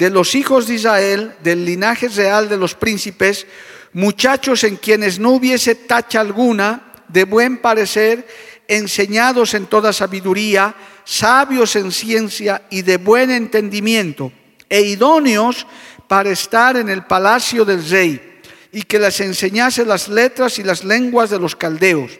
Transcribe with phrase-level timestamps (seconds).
[0.00, 3.46] de los hijos de Israel, del linaje real de los príncipes,
[3.92, 8.26] muchachos en quienes no hubiese tacha alguna, de buen parecer,
[8.66, 14.32] enseñados en toda sabiduría, sabios en ciencia y de buen entendimiento,
[14.70, 15.66] e idóneos
[16.08, 18.40] para estar en el palacio del rey,
[18.72, 22.12] y que les enseñase las letras y las lenguas de los caldeos.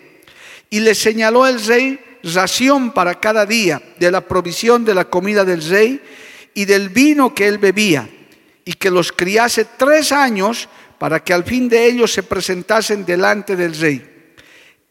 [0.69, 5.47] Y les señaló el rey ración para cada día de la provisión de la comida
[5.47, 6.03] del rey,
[6.55, 8.09] y del vino que él bebía,
[8.65, 13.57] y que los criase tres años para que al fin de ellos se presentasen delante
[13.57, 14.35] del rey.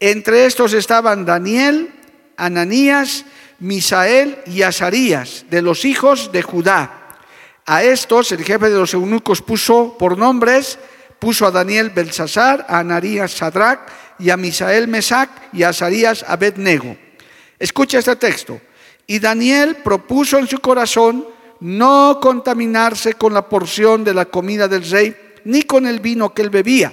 [0.00, 1.90] Entre estos estaban Daniel,
[2.36, 3.24] Ananías,
[3.60, 7.18] Misael y Azarías, de los hijos de Judá.
[7.66, 10.78] A estos el jefe de los eunucos puso por nombres,
[11.18, 13.80] puso a Daniel Belsasar, a Ananías Sadrach
[14.18, 16.96] y a Misael Mesac y a Azarías Abednego.
[17.58, 18.60] Escucha este texto.
[19.06, 21.26] Y Daniel propuso en su corazón
[21.60, 26.42] no contaminarse con la porción de la comida del rey, ni con el vino que
[26.42, 26.92] él bebía.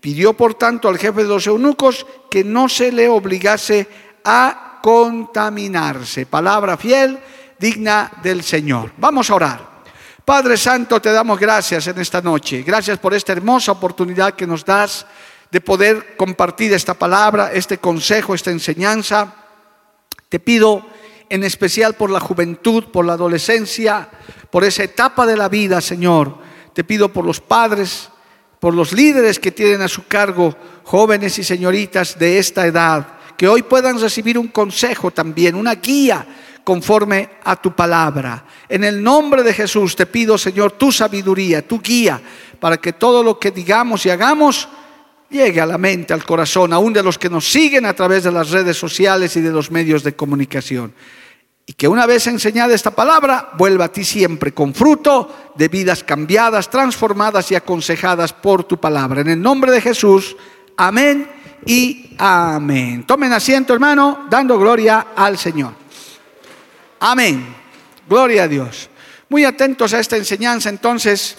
[0.00, 3.88] Pidió, por tanto, al jefe de los eunucos que no se le obligase
[4.24, 6.26] a contaminarse.
[6.26, 7.18] Palabra fiel,
[7.58, 8.92] digna del Señor.
[8.98, 9.76] Vamos a orar.
[10.24, 12.62] Padre Santo, te damos gracias en esta noche.
[12.62, 15.06] Gracias por esta hermosa oportunidad que nos das
[15.50, 19.34] de poder compartir esta palabra, este consejo, esta enseñanza.
[20.28, 20.84] Te pido
[21.28, 24.08] en especial por la juventud, por la adolescencia,
[24.50, 26.38] por esa etapa de la vida, Señor.
[26.72, 28.10] Te pido por los padres,
[28.60, 33.48] por los líderes que tienen a su cargo jóvenes y señoritas de esta edad, que
[33.48, 36.26] hoy puedan recibir un consejo también, una guía
[36.64, 38.44] conforme a tu palabra.
[38.68, 42.20] En el nombre de Jesús te pido, Señor, tu sabiduría, tu guía,
[42.58, 44.68] para que todo lo que digamos y hagamos
[45.30, 48.32] llegue a la mente, al corazón, aún de los que nos siguen a través de
[48.32, 50.94] las redes sociales y de los medios de comunicación.
[51.66, 56.04] Y que una vez enseñada esta palabra, vuelva a ti siempre con fruto de vidas
[56.04, 59.22] cambiadas, transformadas y aconsejadas por tu palabra.
[59.22, 60.36] En el nombre de Jesús,
[60.76, 61.28] amén
[61.66, 63.04] y amén.
[63.04, 65.72] Tomen asiento, hermano, dando gloria al Señor.
[67.00, 67.44] Amén.
[68.08, 68.88] Gloria a Dios.
[69.28, 71.36] Muy atentos a esta enseñanza, entonces,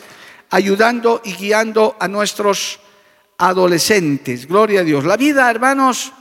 [0.50, 2.82] ayudando y guiando a nuestros
[3.38, 4.48] adolescentes.
[4.48, 5.06] Gloria a Dios.
[5.06, 6.12] La vida, hermanos,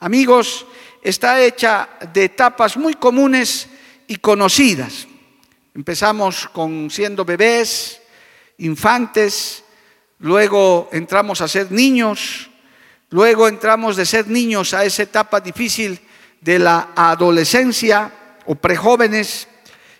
[0.00, 0.66] amigos,
[1.02, 3.68] está hecha de etapas muy comunes
[4.06, 5.06] y conocidas.
[5.74, 8.00] Empezamos con siendo bebés,
[8.58, 9.64] infantes,
[10.18, 12.50] luego entramos a ser niños,
[13.10, 16.00] luego entramos de ser niños a esa etapa difícil
[16.40, 18.12] de la adolescencia
[18.46, 19.48] o prejóvenes,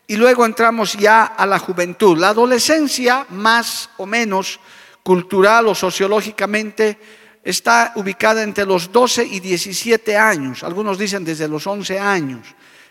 [0.07, 2.17] y luego entramos ya a la juventud.
[2.19, 4.59] La adolescencia, más o menos
[5.09, 7.01] cultural o sociológicamente,
[7.41, 12.45] está ubicada entre los 12 y 17 años, algunos dicen desde los 11 años,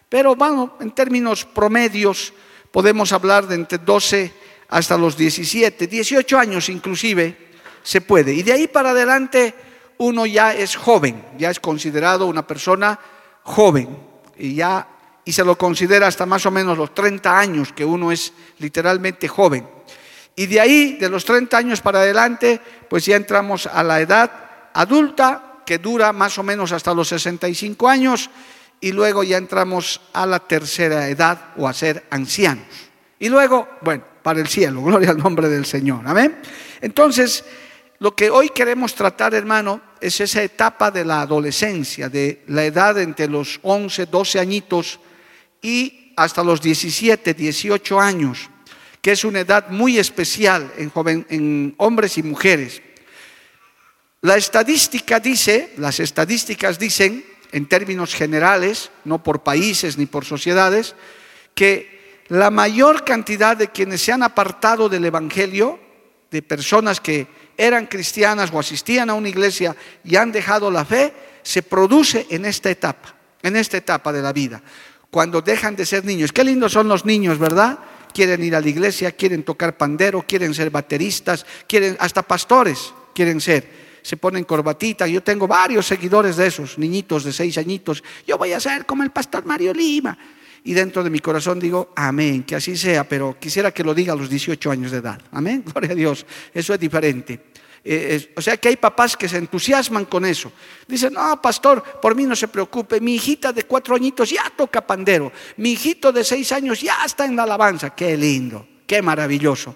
[0.09, 2.33] pero bueno, en términos promedios
[2.71, 4.33] podemos hablar de entre 12
[4.69, 7.53] hasta los 17, 18 años inclusive
[7.83, 8.33] se puede.
[8.33, 9.53] Y de ahí para adelante
[9.99, 12.99] uno ya es joven, ya es considerado una persona
[13.43, 13.95] joven
[14.39, 14.87] y ya
[15.23, 19.27] y se lo considera hasta más o menos los 30 años que uno es literalmente
[19.27, 19.76] joven.
[20.39, 24.31] Y de ahí, de los 30 años para adelante, pues ya entramos a la edad
[24.71, 28.29] adulta, que dura más o menos hasta los 65 años,
[28.79, 32.67] y luego ya entramos a la tercera edad o a ser ancianos.
[33.17, 36.07] Y luego, bueno, para el cielo, gloria al nombre del Señor.
[36.07, 36.37] Amén.
[36.81, 37.43] Entonces,
[37.97, 42.99] lo que hoy queremos tratar, hermano, es esa etapa de la adolescencia, de la edad
[42.99, 44.99] entre los 11, 12 añitos
[45.63, 48.51] y hasta los 17, 18 años,
[49.07, 52.81] que es una edad muy especial en, hombres y mujeres.
[54.19, 57.23] La estadística dice, las estadísticas dicen,
[57.53, 60.93] en términos generales, no por países ni por sociedades,
[61.55, 65.79] que la mayor cantidad de quienes se han apartado del Evangelio,
[66.29, 71.13] de personas que eran cristianas o asistían a una iglesia y han dejado la fe,
[71.43, 74.61] se produce en esta etapa, en esta etapa de la vida,
[75.09, 76.33] cuando dejan de ser niños.
[76.33, 77.79] Qué lindos son los niños, ¿verdad?
[78.13, 83.41] Quieren ir a la iglesia, quieren tocar pandero, quieren ser bateristas, quieren hasta pastores quieren
[83.41, 85.05] ser se ponen corbatita.
[85.05, 88.01] Yo tengo varios seguidores de esos, niñitos de seis añitos.
[88.25, 90.17] Yo voy a ser como el pastor Mario Lima.
[90.63, 94.13] Y dentro de mi corazón digo, amén, que así sea, pero quisiera que lo diga
[94.13, 95.21] a los 18 años de edad.
[95.31, 96.25] Amén, gloria a Dios.
[96.53, 97.47] Eso es diferente.
[97.89, 100.51] Eh, o sea que hay papás que se entusiasman con eso.
[100.85, 102.99] Dicen, no, pastor, por mí no se preocupe.
[102.99, 105.31] Mi hijita de cuatro añitos ya toca pandero.
[105.55, 107.91] Mi hijito de seis años ya está en la alabanza.
[107.95, 109.73] Qué lindo, qué maravilloso.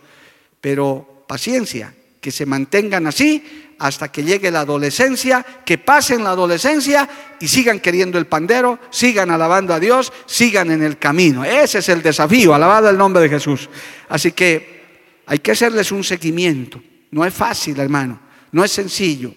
[0.60, 7.08] Pero paciencia, que se mantengan así hasta que llegue la adolescencia, que pasen la adolescencia
[7.40, 11.46] y sigan queriendo el pandero, sigan alabando a Dios, sigan en el camino.
[11.46, 13.70] Ese es el desafío, alabado el nombre de Jesús.
[14.10, 14.82] Así que
[15.26, 16.84] hay que hacerles un seguimiento.
[17.12, 18.20] No es fácil, hermano,
[18.52, 19.34] no es sencillo,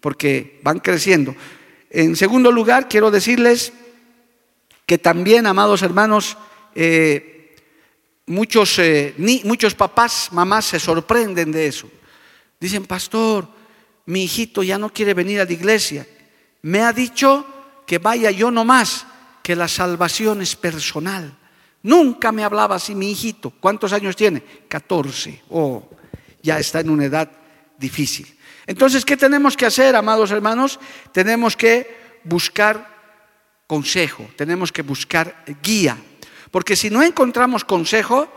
[0.00, 1.34] porque van creciendo.
[1.90, 3.72] En segundo lugar, quiero decirles
[4.86, 6.36] que también, amados hermanos,
[6.74, 7.56] eh,
[8.26, 9.14] muchos, eh,
[9.44, 11.90] muchos papás, mamás se sorprenden de eso.
[12.60, 13.48] Dicen, pastor,
[14.06, 16.06] mi hijito ya no quiere venir a la iglesia.
[16.62, 17.46] Me ha dicho
[17.86, 19.06] que vaya yo nomás,
[19.42, 21.36] que la salvación es personal.
[21.82, 23.50] Nunca me hablaba así mi hijito.
[23.50, 24.42] ¿Cuántos años tiene?
[24.68, 25.42] 14.
[25.50, 25.88] Oh,
[26.46, 27.28] ya está en una edad
[27.76, 28.26] difícil.
[28.66, 30.78] Entonces, ¿qué tenemos que hacer, amados hermanos?
[31.12, 32.94] Tenemos que buscar
[33.66, 35.98] consejo, tenemos que buscar guía.
[36.50, 38.28] Porque si no encontramos consejo,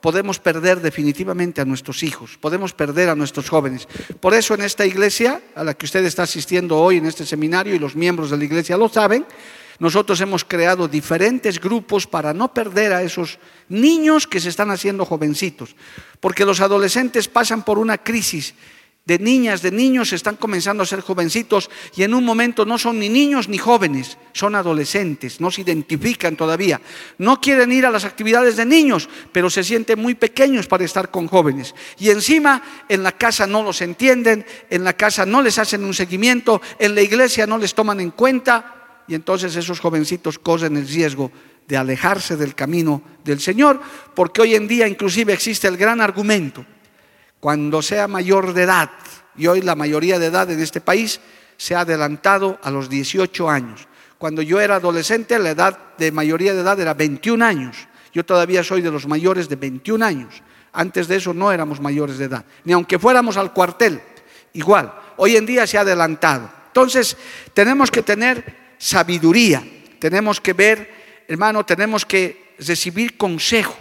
[0.00, 3.88] podemos perder definitivamente a nuestros hijos, podemos perder a nuestros jóvenes.
[4.20, 7.74] Por eso en esta iglesia a la que usted está asistiendo hoy, en este seminario,
[7.74, 9.26] y los miembros de la iglesia lo saben,
[9.78, 13.38] nosotros hemos creado diferentes grupos para no perder a esos
[13.68, 15.76] niños que se están haciendo jovencitos,
[16.20, 18.54] porque los adolescentes pasan por una crisis
[19.06, 22.98] de niñas, de niños, están comenzando a ser jovencitos y en un momento no son
[22.98, 26.80] ni niños ni jóvenes, son adolescentes, no se identifican todavía.
[27.16, 31.12] No quieren ir a las actividades de niños, pero se sienten muy pequeños para estar
[31.12, 31.72] con jóvenes.
[32.00, 35.94] Y encima en la casa no los entienden, en la casa no les hacen un
[35.94, 40.88] seguimiento, en la iglesia no les toman en cuenta y entonces esos jovencitos corren el
[40.88, 41.30] riesgo
[41.66, 43.80] de alejarse del camino del Señor,
[44.14, 46.64] porque hoy en día inclusive existe el gran argumento
[47.40, 48.90] cuando sea mayor de edad,
[49.36, 51.20] y hoy la mayoría de edad en este país
[51.56, 53.86] se ha adelantado a los 18 años.
[54.18, 57.76] Cuando yo era adolescente, la edad de mayoría de edad era 21 años.
[58.12, 60.42] Yo todavía soy de los mayores de 21 años.
[60.72, 64.00] Antes de eso no éramos mayores de edad, ni aunque fuéramos al cuartel,
[64.52, 64.92] igual.
[65.16, 66.50] Hoy en día se ha adelantado.
[66.68, 67.16] Entonces,
[67.54, 69.62] tenemos que tener sabiduría,
[69.98, 73.78] tenemos que ver, hermano, tenemos que recibir consejo.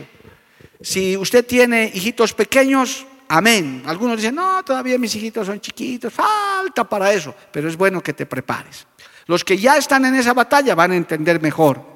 [0.82, 3.82] Si usted tiene hijitos pequeños, Amén.
[3.86, 8.14] Algunos dicen, no, todavía mis hijitos son chiquitos, falta para eso, pero es bueno que
[8.14, 8.86] te prepares.
[9.26, 11.96] Los que ya están en esa batalla van a entender mejor.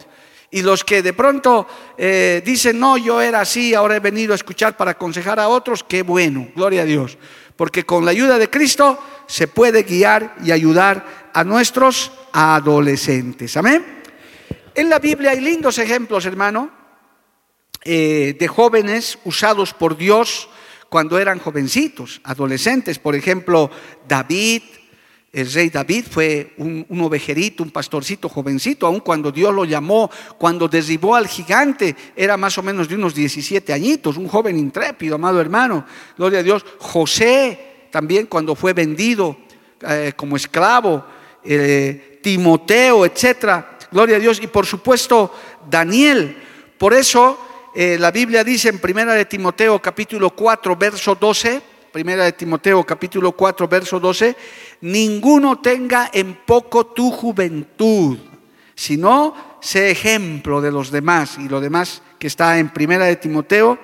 [0.51, 4.35] Y los que de pronto eh, dicen, no, yo era así, ahora he venido a
[4.35, 7.19] escuchar para aconsejar a otros, qué bueno, gloria a Dios.
[7.55, 13.55] Porque con la ayuda de Cristo se puede guiar y ayudar a nuestros adolescentes.
[13.57, 13.85] Amén.
[14.75, 16.71] En la Biblia hay lindos ejemplos, hermano,
[17.83, 20.49] eh, de jóvenes usados por Dios
[20.89, 22.99] cuando eran jovencitos, adolescentes.
[22.99, 23.69] Por ejemplo,
[24.07, 24.63] David,
[25.31, 30.67] el rey David fue un, ovejerito, un pastorcito jovencito, aun cuando Dios lo llamó, cuando
[30.67, 35.39] derribó al gigante, era más o menos de unos 17 añitos, un joven intrépido, amado
[35.39, 35.85] hermano,
[36.17, 36.65] gloria a Dios.
[36.79, 39.37] José también cuando fue vendido
[39.81, 41.05] eh, como esclavo,
[41.43, 44.39] eh, Timoteo, etcétera, gloria a Dios.
[44.41, 45.33] Y por supuesto,
[45.69, 46.37] Daniel.
[46.77, 47.37] Por eso
[47.75, 52.83] eh, la Biblia dice en Primera de Timoteo capítulo 4, verso 12, Primera de Timoteo
[52.83, 54.35] capítulo 4, verso 12,
[54.81, 58.17] ninguno tenga en poco tu juventud,
[58.75, 61.37] sino sé ejemplo de los demás.
[61.37, 63.77] Y lo demás que está en Primera de Timoteo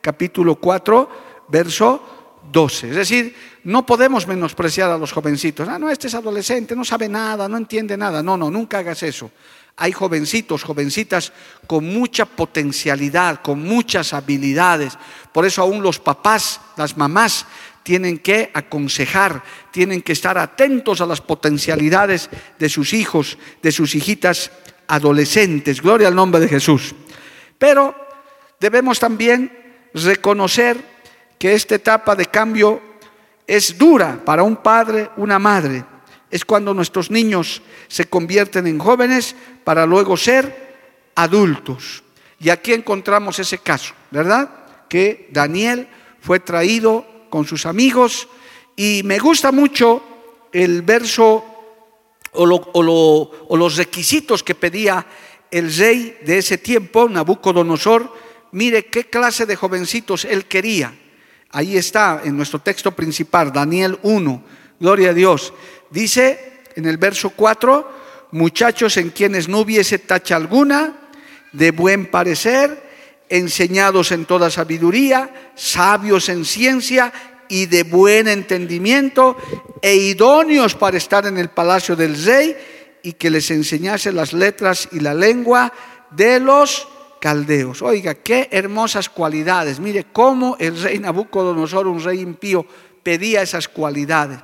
[0.00, 1.08] capítulo 4,
[1.48, 2.13] verso
[2.52, 2.90] 12.
[2.90, 3.34] Es decir,
[3.64, 5.68] no podemos menospreciar a los jovencitos.
[5.68, 8.22] Ah, no, este es adolescente, no sabe nada, no entiende nada.
[8.22, 9.30] No, no, nunca hagas eso.
[9.76, 11.32] Hay jovencitos, jovencitas
[11.66, 14.96] con mucha potencialidad, con muchas habilidades.
[15.32, 17.46] Por eso aún los papás, las mamás,
[17.82, 23.94] tienen que aconsejar, tienen que estar atentos a las potencialidades de sus hijos, de sus
[23.94, 24.50] hijitas
[24.86, 25.82] adolescentes.
[25.82, 26.94] Gloria al nombre de Jesús.
[27.58, 27.94] Pero
[28.60, 30.93] debemos también reconocer
[31.44, 32.80] que esta etapa de cambio
[33.46, 35.84] es dura para un padre, una madre.
[36.30, 42.02] Es cuando nuestros niños se convierten en jóvenes para luego ser adultos.
[42.40, 44.48] Y aquí encontramos ese caso, ¿verdad?
[44.88, 45.86] Que Daniel
[46.22, 48.26] fue traído con sus amigos
[48.74, 50.02] y me gusta mucho
[50.50, 51.44] el verso
[52.32, 55.04] o, los requisitos que pedía
[55.50, 58.10] el rey de ese tiempo, Nabucodonosor.
[58.52, 61.03] Mire qué clase de jovencitos él quería.
[61.54, 64.44] Ahí está en nuestro texto principal, Daniel 1,
[64.80, 65.54] gloria a Dios.
[65.88, 67.92] Dice en el verso 4,
[68.32, 70.94] muchachos en quienes no hubiese tacha alguna,
[71.52, 72.82] de buen parecer,
[73.28, 77.12] enseñados en toda sabiduría, sabios en ciencia
[77.48, 79.36] y de buen entendimiento
[79.80, 82.56] e idóneos para estar en el palacio del rey
[83.04, 85.72] y que les enseñase las letras y la lengua
[86.10, 86.88] de los
[87.24, 87.80] caldeos.
[87.80, 89.80] Oiga, qué hermosas cualidades.
[89.80, 92.66] Mire cómo el rey Nabucodonosor, un rey impío,
[93.02, 94.40] pedía esas cualidades.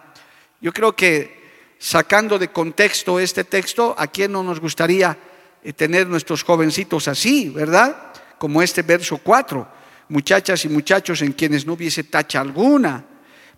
[0.63, 1.43] Yo creo que
[1.79, 5.15] sacando de contexto este texto, ¿a quién no nos gustaría
[5.63, 8.15] eh, tener nuestros jovencitos así, verdad?
[8.39, 9.69] Como este verso 4
[10.09, 13.05] muchachas y muchachos en quienes no hubiese tacha alguna,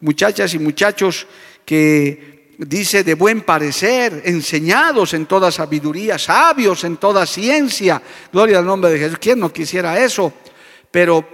[0.01, 1.29] muchachas y muchachos
[1.65, 2.32] que
[2.67, 8.03] dice de buen parecer, enseñados en toda sabiduría, sabios en toda ciencia.
[8.33, 9.19] Gloria al nombre de Jesús.
[9.21, 10.33] ¿Quién no quisiera eso?
[10.91, 11.27] Pero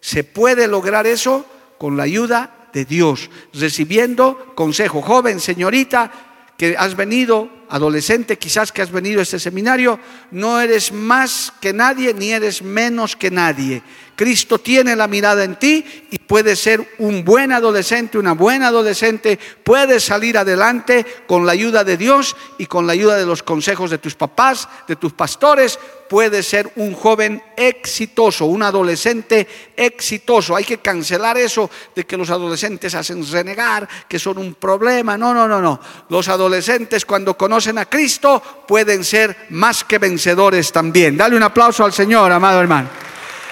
[0.00, 1.46] se puede lograr eso
[1.78, 5.02] con la ayuda de Dios, recibiendo consejo.
[5.02, 6.10] Joven, señorita,
[6.56, 9.98] que has venido, adolescente quizás que has venido a este seminario,
[10.30, 13.82] no eres más que nadie ni eres menos que nadie.
[14.16, 19.38] Cristo tiene la mirada en ti y puedes ser un buen adolescente, una buena adolescente,
[19.62, 23.90] puedes salir adelante con la ayuda de Dios y con la ayuda de los consejos
[23.90, 29.46] de tus papás, de tus pastores, puedes ser un joven exitoso, un adolescente
[29.76, 30.56] exitoso.
[30.56, 35.18] Hay que cancelar eso de que los adolescentes hacen renegar, que son un problema.
[35.18, 35.80] No, no, no, no.
[36.08, 41.16] Los adolescentes cuando conocen a Cristo pueden ser más que vencedores también.
[41.16, 42.88] Dale un aplauso al Señor, amado hermano.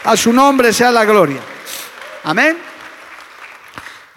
[0.04, 1.40] A su nombre sea la gloria.
[2.24, 2.58] Amén.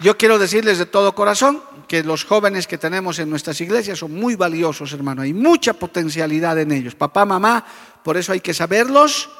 [0.00, 4.14] Yo quiero decirles de todo corazón que los jóvenes que tenemos en nuestras iglesias son
[4.14, 5.22] muy valiosos, hermano.
[5.22, 6.94] Hay mucha potencialidad en ellos.
[6.94, 7.64] Papá, mamá,
[8.04, 9.30] por eso hay que saberlos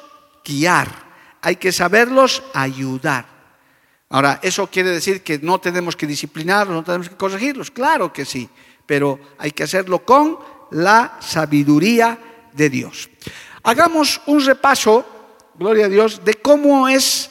[0.43, 0.87] guiar.
[1.41, 3.25] Hay que saberlos ayudar.
[4.09, 7.69] Ahora, ¿eso quiere decir que no tenemos que disciplinarlos, no tenemos que corregirlos?
[7.69, 8.49] Claro que sí,
[8.89, 10.39] pero hay que hacerlo con
[10.71, 12.17] la sabiduría
[12.51, 13.07] de Dios.
[13.61, 15.05] Hagamos un repaso
[15.59, 17.29] gloria a Dios, de cómo es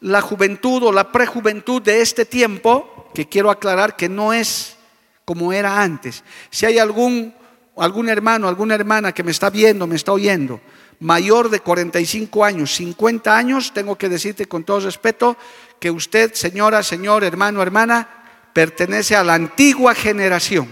[0.00, 4.76] la juventud o la prejuventud de este tiempo, que quiero aclarar que no es
[5.24, 6.24] como era antes.
[6.50, 7.34] Si hay algún,
[7.78, 10.60] algún hermano, alguna hermana que me está viendo, me está oyendo,
[11.00, 15.38] mayor de 45 años, 50 años, tengo que decirte con todo respeto
[15.80, 20.68] que usted, señora, señor, hermano, hermana, pertenece a la antigua generación.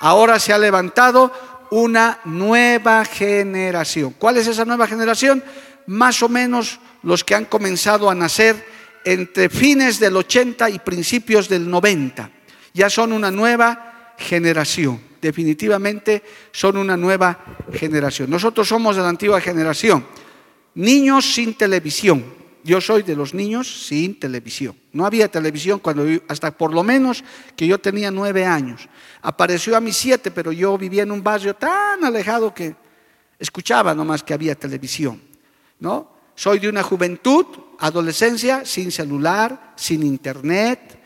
[0.00, 1.32] Ahora se ha levantado
[1.70, 4.14] una nueva generación.
[4.18, 5.42] ¿Cuál es esa nueva generación?
[5.90, 8.64] más o menos los que han comenzado a nacer
[9.04, 12.30] entre fines del 80 y principios del 90.
[12.74, 17.38] Ya son una nueva generación, definitivamente son una nueva
[17.72, 18.30] generación.
[18.30, 20.06] Nosotros somos de la antigua generación,
[20.74, 22.39] niños sin televisión.
[22.64, 24.76] Yo soy de los niños sin televisión.
[24.92, 27.24] No había televisión cuando hasta por lo menos
[27.56, 28.88] que yo tenía nueve años.
[29.22, 32.74] Apareció a mis siete, pero yo vivía en un barrio tan alejado que
[33.38, 35.20] escuchaba nomás que había televisión.
[35.80, 36.12] ¿no?
[36.34, 37.46] Soy de una juventud,
[37.78, 41.00] adolescencia, sin celular, sin internet,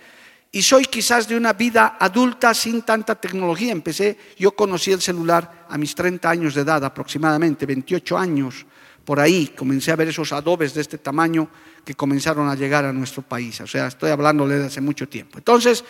[0.55, 3.73] y soy quizás de una vida adulta sin tanta tecnología.
[3.73, 8.65] Empecé, yo conocí el celular a mis 30 años de edad, aproximadamente 28 años,
[9.05, 11.49] por ahí comencé a ver esos adobes de este tamaño
[11.85, 13.61] que comenzaron a llegar a nuestro país.
[13.61, 15.39] O sea, estoy hablándole de hace mucho tiempo.
[15.39, 15.85] Entonces,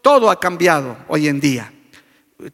[0.00, 1.72] todo ha cambiado hoy en día.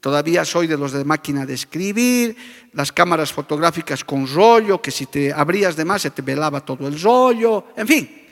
[0.00, 2.36] Todavía soy de los de máquina de escribir,
[2.74, 6.86] las cámaras fotográficas con rollo, que si te abrías de más se te velaba todo
[6.86, 8.22] el rollo, en fin,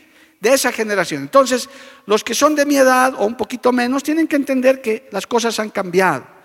[0.41, 1.23] de esa generación.
[1.23, 1.69] Entonces,
[2.07, 5.27] los que son de mi edad o un poquito menos tienen que entender que las
[5.27, 6.38] cosas han cambiado.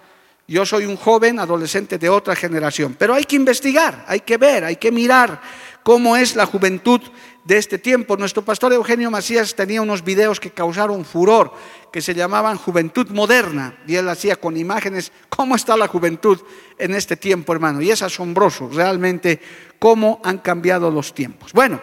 [0.47, 4.65] Yo soy un joven adolescente de otra generación, pero hay que investigar, hay que ver,
[4.65, 5.41] hay que mirar
[5.83, 7.01] cómo es la juventud
[7.43, 8.17] de este tiempo.
[8.17, 11.53] Nuestro pastor Eugenio Macías tenía unos videos que causaron furor,
[11.91, 16.39] que se llamaban Juventud Moderna, y él hacía con imágenes cómo está la juventud
[16.77, 17.81] en este tiempo, hermano.
[17.81, 19.39] Y es asombroso realmente
[19.77, 21.51] cómo han cambiado los tiempos.
[21.51, 21.81] Bueno,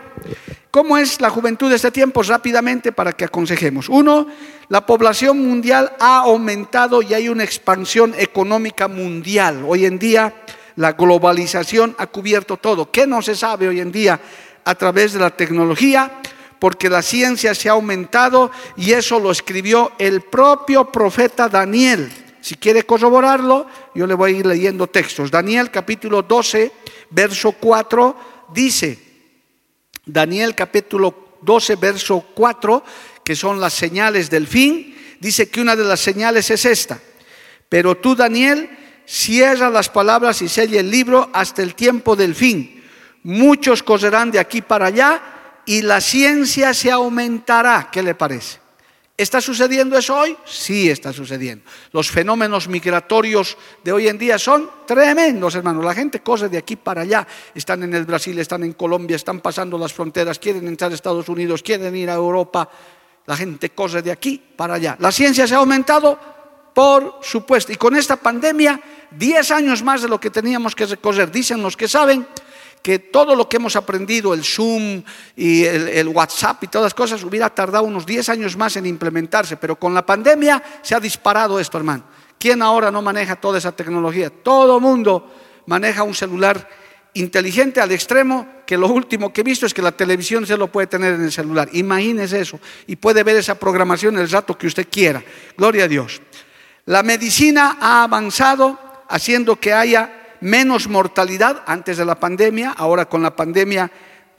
[0.71, 2.23] ¿cómo es la juventud de este tiempo?
[2.23, 3.89] Rápidamente para que aconsejemos.
[3.89, 4.27] Uno,
[4.69, 9.65] la población mundial ha aumentado y hay una expansión económica mundial.
[9.67, 10.35] Hoy en día
[10.77, 12.91] la globalización ha cubierto todo.
[12.91, 14.21] ¿Qué no se sabe hoy en día?
[14.65, 16.21] a través de la tecnología,
[16.59, 22.11] porque la ciencia se ha aumentado y eso lo escribió el propio profeta Daniel.
[22.41, 25.31] Si quiere corroborarlo, yo le voy a ir leyendo textos.
[25.31, 26.73] Daniel capítulo 12,
[27.11, 28.17] verso 4
[28.53, 28.99] dice,
[30.05, 32.85] Daniel capítulo 12, verso 4,
[33.25, 36.99] que son las señales del fin, dice que una de las señales es esta.
[37.69, 38.69] Pero tú, Daniel,
[39.11, 42.81] cierra las palabras y sella el libro hasta el tiempo del fin.
[43.25, 45.21] Muchos correrán de aquí para allá
[45.67, 47.89] y la ciencia se aumentará.
[47.91, 48.61] ¿Qué le parece?
[49.17, 50.37] ¿Está sucediendo eso hoy?
[50.47, 51.65] Sí está sucediendo.
[51.93, 55.85] Los fenómenos migratorios de hoy en día son tremendos, hermanos.
[55.85, 57.27] La gente corre de aquí para allá.
[57.55, 61.29] Están en el Brasil, están en Colombia, están pasando las fronteras, quieren entrar a Estados
[61.29, 62.71] Unidos, quieren ir a Europa.
[63.27, 64.97] La gente corre de aquí para allá.
[65.01, 66.40] La ciencia se ha aumentado,
[66.75, 67.73] por supuesto.
[67.73, 71.31] Y con esta pandemia, 10 años más de lo que teníamos que recorrer.
[71.31, 72.27] Dicen los que saben
[72.83, 75.03] que todo lo que hemos aprendido, el Zoom
[75.37, 79.57] y el, WhatsApp y todas las cosas, hubiera tardado unos 10 años más en implementarse,
[79.57, 82.05] pero con la pandemia se ha disparado esto, hermano.
[82.39, 84.31] ¿Quién ahora no maneja toda esa tecnología?
[84.31, 85.31] Todo mundo
[85.67, 86.67] maneja un celular
[87.15, 90.69] inteligente al extremo que lo último que he visto es que la televisión se lo
[90.69, 91.69] puede tener en el celular.
[91.73, 95.23] Imagínese eso y puede ver esa programación el rato que usted quiera.
[95.57, 96.23] Gloria a Dios.
[96.91, 98.77] La medicina ha avanzado
[99.09, 103.89] haciendo que haya menos mortalidad antes de la pandemia, ahora con la pandemia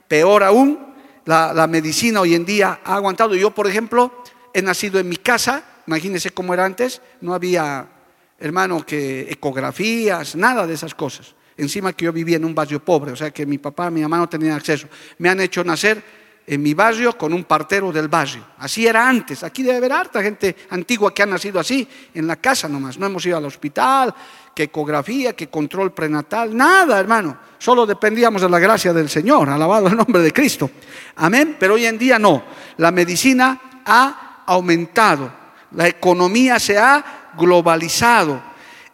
[0.06, 0.78] peor aún.
[1.24, 3.34] La, medicina hoy en día ha aguantado.
[3.34, 7.86] Yo, por ejemplo, he nacido en mi casa, imagínense cómo era antes, no había,
[8.38, 11.34] hermano, que ecografías, nada de esas cosas.
[11.56, 14.18] Encima que yo vivía en un barrio pobre, o sea que mi papá, mi mamá
[14.18, 14.88] no tenían acceso.
[15.16, 16.04] Me han hecho nacer
[16.46, 18.44] en mi barrio con un partero del barrio.
[18.58, 19.42] Así era antes.
[19.42, 22.98] Aquí debe haber harta gente antigua que ha nacido así, en la casa nomás.
[22.98, 24.14] No hemos ido al hospital,
[24.54, 27.38] que ecografía, que control prenatal, nada, hermano.
[27.58, 30.70] Solo dependíamos de la gracia del Señor, alabado el nombre de Cristo.
[31.16, 31.56] Amén.
[31.58, 32.44] Pero hoy en día no.
[32.76, 35.32] La medicina ha aumentado,
[35.72, 38.42] la economía se ha globalizado.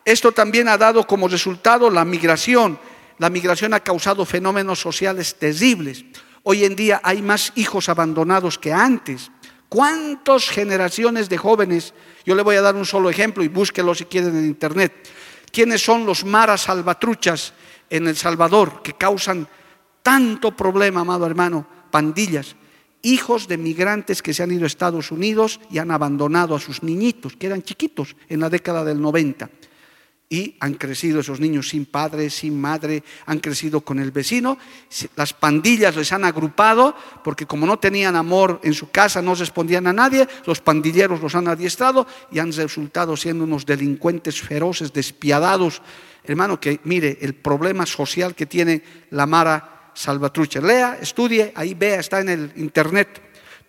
[0.04, 2.78] Esto también ha dado como resultado la migración.
[3.18, 6.04] La migración ha causado fenómenos sociales terribles.
[6.50, 9.30] Hoy en día hay más hijos abandonados que antes.
[9.68, 11.92] ¿Cuántas generaciones de jóvenes?
[12.24, 14.94] Yo le voy a dar un solo ejemplo y búsquelo si quieren en internet
[15.52, 17.52] quiénes son los maras salvatruchas
[17.90, 19.46] en El Salvador que causan
[20.02, 22.56] tanto problema, amado hermano, pandillas,
[23.02, 26.82] hijos de migrantes que se han ido a Estados Unidos y han abandonado a sus
[26.82, 29.50] niñitos, que eran chiquitos en la década del 90.
[30.30, 34.58] Y han crecido esos niños sin padre, sin madre, han crecido con el vecino.
[35.16, 39.86] Las pandillas les han agrupado porque como no tenían amor en su casa, no respondían
[39.86, 45.80] a nadie, los pandilleros los han adiestrado y han resultado siendo unos delincuentes feroces, despiadados.
[46.24, 50.60] Hermano, que mire el problema social que tiene la Mara Salvatrucha.
[50.60, 53.08] Lea, estudie, ahí vea, está en el internet.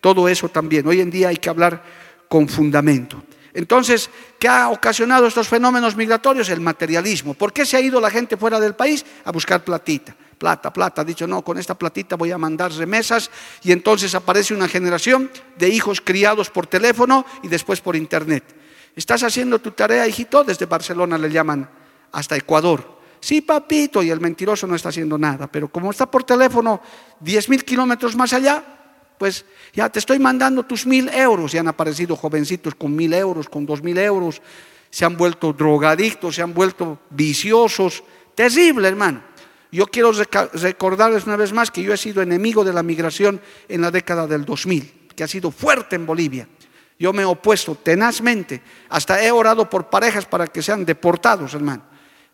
[0.00, 0.86] Todo eso también.
[0.86, 1.82] Hoy en día hay que hablar
[2.28, 3.24] con fundamento.
[3.52, 6.48] Entonces, ¿qué ha ocasionado estos fenómenos migratorios?
[6.48, 7.34] El materialismo.
[7.34, 9.04] ¿Por qué se ha ido la gente fuera del país?
[9.24, 10.14] A buscar platita.
[10.38, 11.02] Plata, plata.
[11.02, 13.30] Ha dicho, no, con esta platita voy a mandar remesas.
[13.62, 18.44] Y entonces aparece una generación de hijos criados por teléfono y después por internet.
[18.94, 20.44] ¿Estás haciendo tu tarea, hijito?
[20.44, 21.68] Desde Barcelona le llaman
[22.12, 23.00] hasta Ecuador.
[23.20, 25.46] Sí, papito, y el mentiroso no está haciendo nada.
[25.46, 26.80] Pero como está por teléfono
[27.20, 28.79] 10 mil kilómetros más allá,
[29.20, 31.52] pues ya te estoy mandando tus mil euros.
[31.52, 34.40] Y han aparecido jovencitos con mil euros, con dos mil euros.
[34.88, 38.02] Se han vuelto drogadictos, se han vuelto viciosos.
[38.34, 39.22] Terrible, hermano.
[39.70, 40.10] Yo quiero
[40.54, 44.26] recordarles una vez más que yo he sido enemigo de la migración en la década
[44.26, 46.48] del 2000, que ha sido fuerte en Bolivia.
[46.98, 48.62] Yo me he opuesto tenazmente.
[48.88, 51.82] Hasta he orado por parejas para que sean deportados, hermano.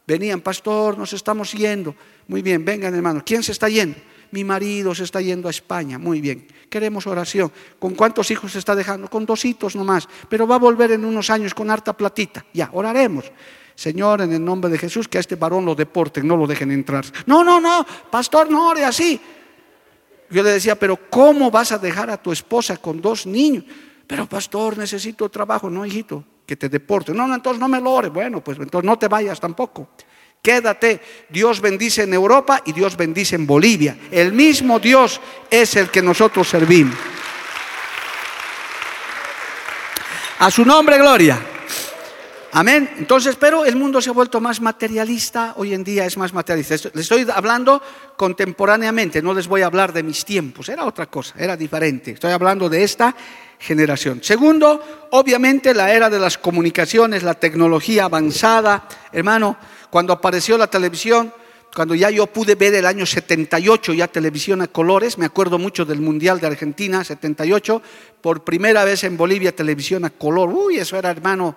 [0.07, 1.97] Venían, pastor, nos estamos yendo.
[2.29, 3.25] Muy bien, vengan, hermano.
[3.27, 3.99] ¿Quién se está yendo?
[4.31, 7.51] Mi marido se está yendo a España, muy bien, queremos oración.
[7.79, 9.09] ¿Con cuántos hijos se está dejando?
[9.09, 12.45] Con dos hitos nomás, pero va a volver en unos años con harta platita.
[12.53, 13.31] Ya, oraremos.
[13.75, 16.71] Señor, en el nombre de Jesús, que a este varón lo deporten, no lo dejen
[16.71, 17.05] entrar.
[17.27, 19.21] No, no, no, pastor, no ore así.
[20.31, 23.65] Yo le decía, pero ¿cómo vas a dejar a tu esposa con dos niños?
[24.07, 25.69] Pero pastor, necesito trabajo.
[25.69, 27.17] No, hijito, que te deporten.
[27.17, 28.09] No, no, entonces no me lo ore.
[28.09, 29.89] Bueno, pues entonces no te vayas tampoco.
[30.47, 31.01] Quédate.
[31.29, 33.99] Dios bendice en Europa y Dios bendice en Bolivia.
[34.13, 36.95] El mismo Dios es el que nosotros servimos.
[40.39, 41.41] A su nombre, gloria.
[42.53, 42.89] Amén.
[42.97, 46.91] Entonces, pero el mundo se ha vuelto más materialista, hoy en día es más materialista.
[46.95, 47.83] Les estoy hablando
[48.17, 52.13] contemporáneamente, no les voy a hablar de mis tiempos, era otra cosa, era diferente.
[52.13, 53.17] Estoy hablando de esta
[53.59, 54.21] generación.
[54.23, 58.87] Segundo, obviamente la era de las comunicaciones, la tecnología avanzada.
[59.13, 59.57] Hermano,
[59.91, 61.33] cuando apareció la televisión,
[61.75, 65.85] cuando ya yo pude ver el año 78 ya televisión a colores, me acuerdo mucho
[65.85, 67.83] del Mundial de Argentina 78,
[68.21, 71.55] por primera vez en Bolivia televisión a color, uy, eso era hermano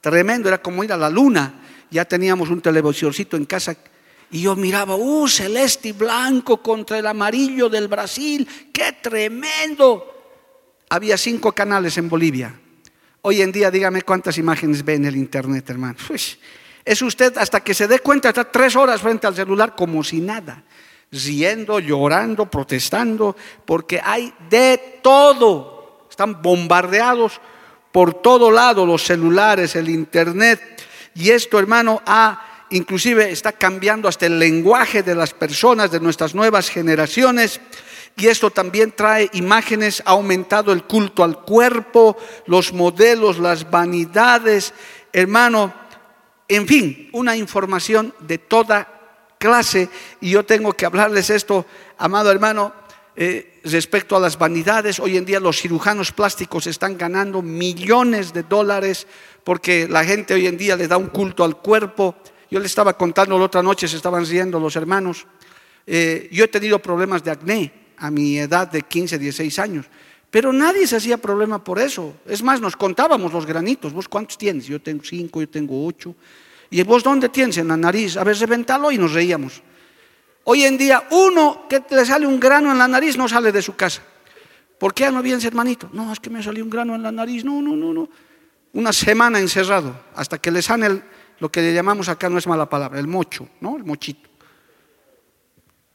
[0.00, 3.76] tremendo, era como ir a la luna, ya teníamos un televisorcito en casa
[4.32, 10.08] y yo miraba, uh, celeste y blanco contra el amarillo del Brasil, qué tremendo.
[10.88, 12.58] Había cinco canales en Bolivia.
[13.20, 15.98] Hoy en día, dígame cuántas imágenes ve en el internet, hermano.
[16.84, 20.20] Es usted hasta que se dé cuenta, está tres horas frente al celular como si
[20.20, 20.62] nada,
[21.10, 26.06] riendo, llorando, protestando, porque hay de todo.
[26.10, 27.40] Están bombardeados
[27.90, 30.60] por todo lado los celulares, el internet.
[31.14, 36.34] Y esto, hermano, ha inclusive está cambiando hasta el lenguaje de las personas, de nuestras
[36.34, 37.60] nuevas generaciones.
[38.16, 42.16] Y esto también trae imágenes, ha aumentado el culto al cuerpo,
[42.46, 44.74] los modelos, las vanidades,
[45.12, 45.72] hermano,
[46.54, 48.88] en fin, una información de toda
[49.38, 49.88] clase.
[50.20, 51.66] Y yo tengo que hablarles esto,
[51.98, 52.72] amado hermano,
[53.16, 54.98] eh, respecto a las vanidades.
[55.00, 59.06] Hoy en día los cirujanos plásticos están ganando millones de dólares
[59.44, 62.16] porque la gente hoy en día le da un culto al cuerpo
[62.52, 65.26] yo le estaba contando la otra noche, se estaban riendo los hermanos.
[65.86, 69.86] Eh, yo he tenido problemas de acné a mi edad de 15, 16 años,
[70.32, 72.14] pero nadie se hacía problema por eso.
[72.24, 73.92] Es más, nos contábamos los granitos.
[73.92, 74.64] ¿Vos cuántos tienes?
[74.64, 76.14] Yo tengo cinco, yo tengo ocho.
[76.70, 77.58] ¿Y vos dónde tienes?
[77.58, 78.16] En la nariz.
[78.16, 79.62] A ver, reventalo y nos reíamos.
[80.44, 83.60] Hoy en día, uno que le sale un grano en la nariz no sale de
[83.60, 84.02] su casa.
[84.78, 85.90] ¿Por qué no vienes, hermanito?
[85.92, 87.44] No, es que me salió un grano en la nariz.
[87.44, 88.08] No, no, no, no.
[88.72, 91.02] Una semana encerrado hasta que le sane el,
[91.40, 93.76] lo que le llamamos acá no es mala palabra, el mocho, ¿no?
[93.76, 94.30] El mochito.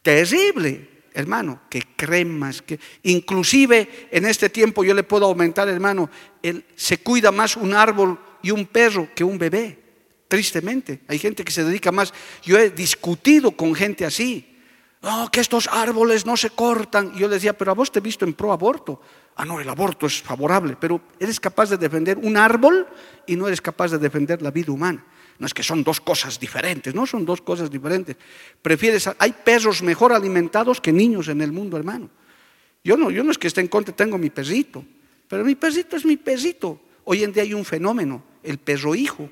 [0.03, 6.11] Terrible, hermano, que cremas, que inclusive en este tiempo yo le puedo aumentar, hermano,
[6.43, 9.79] el, se cuida más un árbol y un perro que un bebé,
[10.27, 11.01] tristemente.
[11.07, 12.13] Hay gente que se dedica más.
[12.43, 14.59] Yo he discutido con gente así.
[15.01, 17.11] No, que estos árboles no se cortan.
[17.15, 19.01] Y yo le decía, pero a vos te he visto en pro aborto.
[19.37, 22.85] Ah, no, el aborto es favorable, pero eres capaz de defender un árbol
[23.25, 25.03] y no eres capaz de defender la vida humana.
[25.39, 28.15] No es que son dos cosas diferentes, no son dos cosas diferentes.
[28.61, 32.09] Prefieres, hay perros mejor alimentados que niños en el mundo, hermano.
[32.83, 34.83] Yo no, yo no es que esté en contra, tengo mi perrito,
[35.27, 36.79] pero mi perrito es mi perrito.
[37.03, 39.29] Hoy en día hay un fenómeno, el perro hijo.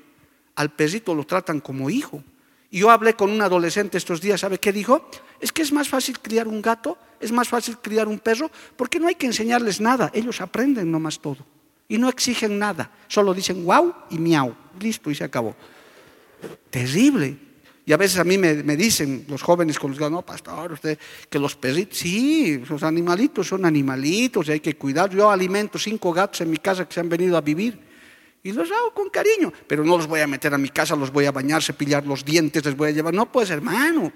[0.54, 2.22] Al perrito lo tratan como hijo.
[2.70, 5.08] Y yo hablé con un adolescente estos días, ¿sabe qué dijo?
[5.40, 8.98] Es que es más fácil criar un gato, es más fácil criar un perro, porque
[8.98, 11.44] no hay que enseñarles nada, ellos aprenden nomás todo.
[11.88, 15.54] Y no exigen nada, solo dicen wow y miau, listo y se acabó.
[16.70, 17.36] Terrible.
[17.88, 20.98] Y a veces a mí me, dicen los jóvenes con los que no, pastor, usted,
[21.30, 25.10] que los perritos, sí, los animalitos son animalitos y hay que cuidar.
[25.10, 27.78] Yo alimento cinco gatos en mi casa que se han venido a vivir
[28.42, 31.12] y los hago con cariño, pero no los voy a meter a mi casa, los
[31.12, 33.14] voy a bañar, cepillar los dientes, les voy a llevar.
[33.14, 34.12] No, pues hermano.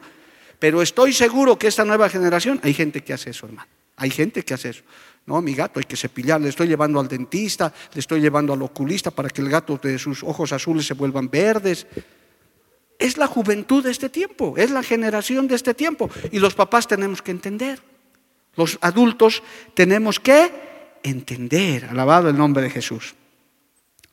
[0.59, 3.69] Pero estoy seguro que esta nueva generación, hay gente que hace eso, hermano.
[3.97, 4.83] Hay gente que hace eso.
[5.31, 8.61] No, mi gato hay que cepillar, le estoy llevando al dentista, le estoy llevando al
[8.63, 11.87] oculista para que el gato de sus ojos azules se vuelvan verdes.
[12.99, 16.11] Es la juventud de este tiempo, es la generación de este tiempo.
[16.33, 17.81] Y los papás tenemos que entender.
[18.57, 20.51] Los adultos tenemos que
[21.05, 21.85] entender.
[21.85, 23.15] Alabado el nombre de Jesús.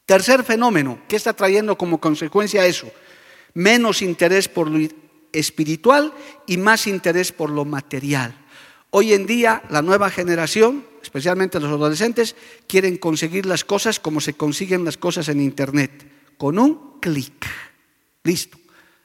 [0.05, 2.91] Tercer fenómeno, ¿qué está trayendo como consecuencia eso?
[3.55, 4.87] Menos interés por lo
[5.33, 6.13] espiritual
[6.45, 8.35] y más interés por lo material.
[8.89, 12.35] Hoy en día la nueva generación, especialmente los adolescentes,
[12.67, 17.45] quieren conseguir las cosas como se consiguen las cosas en Internet, con un clic.
[18.23, 18.57] Listo.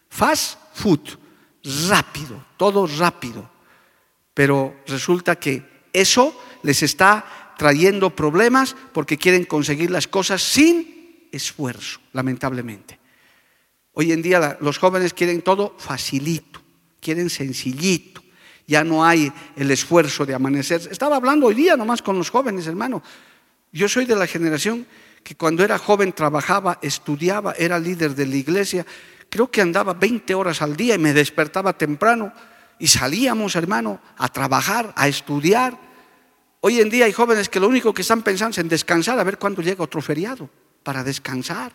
[0.08, 1.00] Fast food,
[1.88, 3.50] rápido, todo rápido.
[4.34, 12.00] Pero resulta que eso les está trayendo problemas porque quieren conseguir las cosas sin esfuerzo,
[12.12, 13.00] lamentablemente.
[13.94, 16.62] Hoy en día los jóvenes quieren todo facilito,
[17.00, 18.21] quieren sencillito
[18.72, 20.80] ya no hay el esfuerzo de amanecer.
[20.90, 23.02] Estaba hablando hoy día nomás con los jóvenes, hermano.
[23.70, 24.86] Yo soy de la generación
[25.22, 28.86] que cuando era joven trabajaba, estudiaba, era líder de la iglesia.
[29.28, 32.32] Creo que andaba 20 horas al día y me despertaba temprano
[32.78, 35.78] y salíamos, hermano, a trabajar, a estudiar.
[36.60, 39.24] Hoy en día hay jóvenes que lo único que están pensando es en descansar, a
[39.24, 40.48] ver cuándo llega otro feriado,
[40.82, 41.72] para descansar.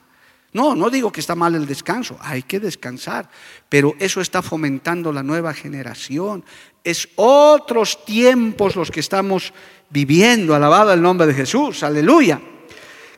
[0.53, 3.29] No, no digo que está mal el descanso, hay que descansar,
[3.67, 6.43] pero eso está fomentando la nueva generación.
[6.83, 9.53] Es otros tiempos los que estamos
[9.89, 12.41] viviendo, alabado el nombre de Jesús, aleluya.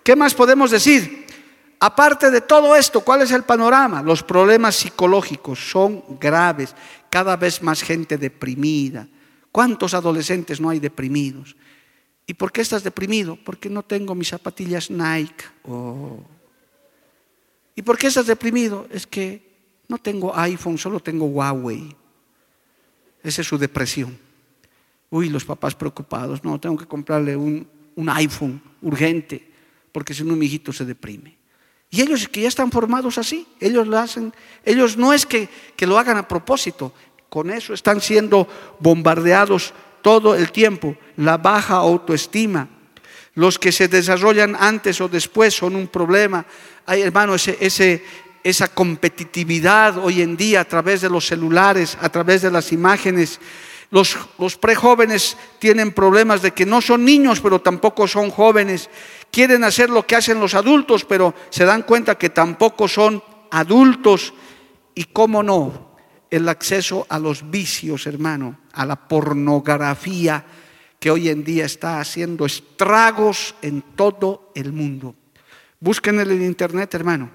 [0.04, 1.28] ¿Qué más podemos decir?
[1.80, 4.02] Aparte de todo esto, ¿cuál es el panorama?
[4.02, 6.76] Los problemas psicológicos son graves,
[7.10, 9.08] cada vez más gente deprimida.
[9.52, 11.56] ¿Cuántos adolescentes no hay deprimidos?
[12.28, 13.38] ¿Y por qué estás deprimido?
[13.44, 15.46] Porque no tengo mis zapatillas Nike.
[15.64, 16.20] Oh.
[17.76, 18.88] ¿Y por qué estás deprimido?
[18.92, 19.50] Es que
[19.88, 21.96] no tengo iPhone, solo tengo Huawei.
[23.24, 24.18] Esa es su depresión.
[25.10, 26.44] Uy, los papás preocupados.
[26.44, 27.68] No, tengo que comprarle un,
[28.08, 29.52] iPhone urgente,
[29.92, 31.38] porque si no mi hijito se deprime.
[31.90, 34.32] Y ellos que ya están formados así, ellos lo hacen,
[34.64, 36.94] ellos no es que, que lo hagan a propósito,
[37.30, 38.48] con eso están siendo
[38.80, 42.70] bombardeados todo el tiempo, la baja autoestima.
[43.36, 46.46] Los que se desarrollan antes o después son un problema.
[46.90, 48.04] Hay, hermano, ese, ese,
[48.44, 53.40] esa competitividad hoy en día a través de los celulares, a través de las imágenes.
[53.92, 58.90] Los, los prejóvenes tienen problemas de que no son niños, pero tampoco son jóvenes.
[59.30, 64.34] Quieren hacer lo que hacen los adultos, pero se dan cuenta que tampoco son adultos.
[64.96, 65.92] Y cómo no,
[66.32, 70.44] el acceso a los vicios, hermano, a la pornografía
[71.00, 75.14] que hoy en día está haciendo estragos en todo el mundo.
[75.80, 77.30] Busquen en el internet, hermano.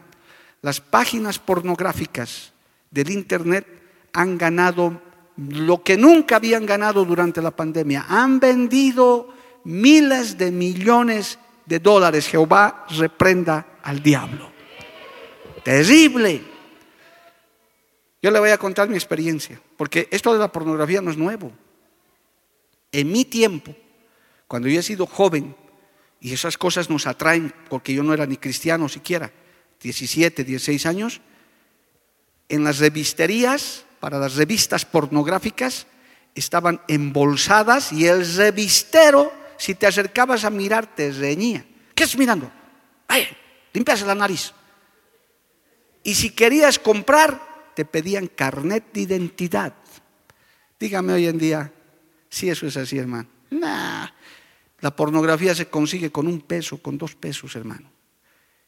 [0.62, 2.52] Las páginas pornográficas
[2.90, 3.66] del internet
[4.12, 5.00] han ganado
[5.36, 8.06] lo que nunca habían ganado durante la pandemia.
[8.08, 12.28] Han vendido miles de millones de dólares.
[12.28, 14.50] Jehová reprenda al diablo.
[15.62, 16.42] Terrible.
[18.22, 21.52] Yo le voy a contar mi experiencia, porque esto de la pornografía no es nuevo.
[22.90, 23.74] En mi tiempo,
[24.46, 25.54] cuando yo he sido joven,
[26.24, 29.30] y esas cosas nos atraen, porque yo no era ni cristiano siquiera,
[29.82, 31.20] 17, 16 años,
[32.48, 35.86] en las revisterías, para las revistas pornográficas,
[36.34, 41.62] estaban embolsadas y el revistero, si te acercabas a mirar, te reñía.
[41.94, 42.50] ¿Qué estás mirando?
[43.06, 43.28] Ay,
[43.74, 44.54] limpias la nariz.
[46.04, 49.74] Y si querías comprar, te pedían carnet de identidad.
[50.80, 51.70] Dígame hoy en día
[52.30, 53.28] si eso es así, hermano.
[53.50, 54.08] Nah,
[54.80, 57.94] la pornografía se consigue con un peso, con dos pesos, hermano.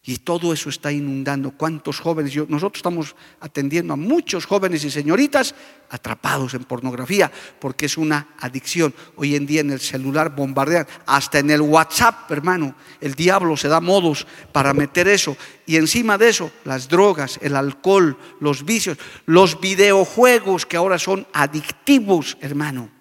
[0.08, 1.50] Y todo eso está inundando.
[1.50, 2.36] ¿Cuántos jóvenes?
[2.48, 5.52] nosotros estamos atendiendo a muchos jóvenes y señoritas
[5.90, 8.94] atrapados en pornografía, porque es una adicción.
[9.16, 12.76] Hoy en día en el celular bombardean, hasta en el WhatsApp, hermano.
[13.00, 15.36] El diablo se da modos para meter eso.
[15.66, 21.26] Y encima de eso, las drogas, el alcohol, los vicios, los videojuegos que ahora son
[21.32, 22.95] adictivos, hermano.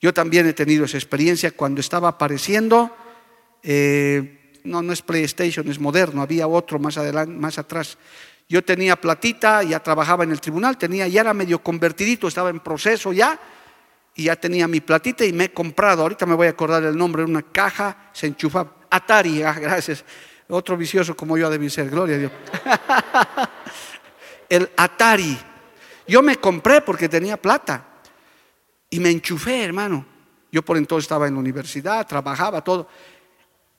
[0.00, 2.94] Yo también he tenido esa experiencia cuando estaba apareciendo.
[3.62, 7.98] Eh, no, no es PlayStation, es moderno, había otro más adelante, más atrás.
[8.48, 12.60] Yo tenía platita, ya trabajaba en el tribunal, tenía, ya era medio convertidito, estaba en
[12.60, 13.38] proceso ya,
[14.14, 16.96] y ya tenía mi platita y me he comprado, ahorita me voy a acordar el
[16.96, 20.04] nombre, una caja, se enchufaba, Atari, ah, gracias,
[20.48, 22.32] otro vicioso como yo debe ser, gloria a Dios.
[24.48, 25.38] el Atari,
[26.06, 27.87] yo me compré porque tenía plata
[28.90, 30.04] y me enchufé, hermano.
[30.50, 32.88] Yo por entonces estaba en la universidad, trabajaba todo.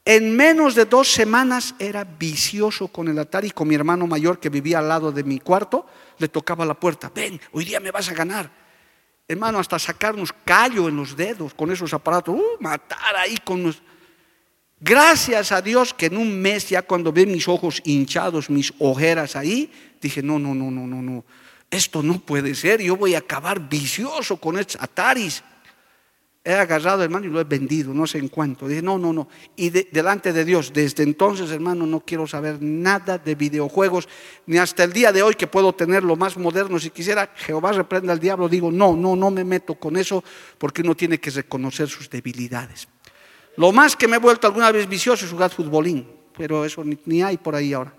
[0.06, 4.50] En menos de dos semanas era vicioso con el Atari, con mi hermano mayor que
[4.50, 5.86] vivía al lado de mi cuarto,
[6.18, 8.50] le tocaba la puerta, ven, hoy día me vas a ganar.
[9.28, 13.82] Hermano, hasta sacarnos callo en los dedos con esos aparatos, uh, matar ahí con los...
[14.80, 19.36] Gracias a Dios que en un mes ya cuando vi mis ojos hinchados, mis ojeras
[19.36, 21.26] ahí, dije, no, no, no, no, no, no,
[21.72, 25.44] esto no puede ser, yo voy a acabar vicioso con estos Ataris
[26.44, 28.68] he agarrado, hermano, y lo he vendido, no sé en cuánto.
[28.68, 29.28] Dije, no, no, no.
[29.56, 34.08] Y delante de Dios, desde entonces, hermano, no quiero saber nada de videojuegos,
[34.46, 36.80] ni hasta el día de hoy que puedo tener lo más moderno.
[36.80, 40.24] Si quisiera, Jehová reprenda al diablo, digo, no, no, no me meto con eso,
[40.58, 42.88] porque uno tiene que reconocer sus debilidades.
[43.58, 46.98] Lo más que me he vuelto alguna vez vicioso es jugar futbolín, pero eso ni,
[47.06, 47.94] ni hay por ahí ahora.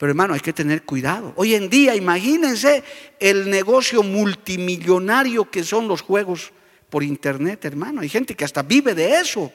[0.00, 1.34] Pero hermano, hay que tener cuidado.
[1.36, 2.82] Hoy en día, imagínense
[3.18, 6.52] el negocio multimillonario que son los juegos
[6.88, 8.00] por internet, hermano.
[8.00, 9.52] Hay gente que hasta vive de eso.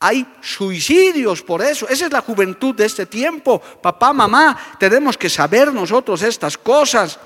[0.00, 1.88] Hay suicidios por eso.
[1.88, 3.60] Esa es la juventud de este tiempo.
[3.60, 7.16] Papá, mamá, tenemos que saber nosotros estas cosas.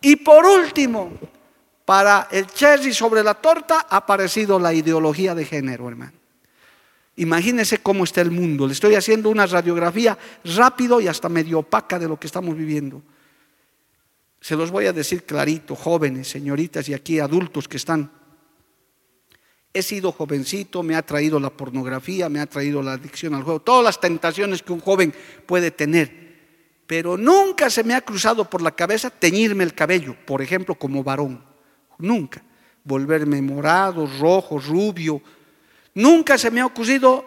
[0.00, 1.12] Y por último,
[1.84, 6.25] para el cherry sobre la torta ha aparecido la ideología de género, hermano.
[7.16, 8.66] Imagínense cómo está el mundo.
[8.66, 13.02] Le estoy haciendo una radiografía rápido y hasta medio opaca de lo que estamos viviendo.
[14.40, 18.10] Se los voy a decir clarito, jóvenes, señoritas y aquí adultos que están
[19.76, 23.60] He sido jovencito, me ha traído la pornografía, me ha traído la adicción al juego,
[23.60, 25.12] todas las tentaciones que un joven
[25.44, 26.10] puede tener.
[26.86, 31.04] Pero nunca se me ha cruzado por la cabeza teñirme el cabello, por ejemplo, como
[31.04, 31.44] varón.
[31.98, 32.42] Nunca.
[32.84, 35.20] Volverme morado, rojo, rubio.
[35.96, 37.26] Nunca se me ha ocurrido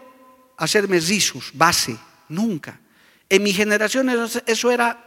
[0.58, 1.97] hacerme rizos, base.
[2.29, 2.79] Nunca.
[3.27, 4.10] En mi generación
[4.45, 5.05] eso era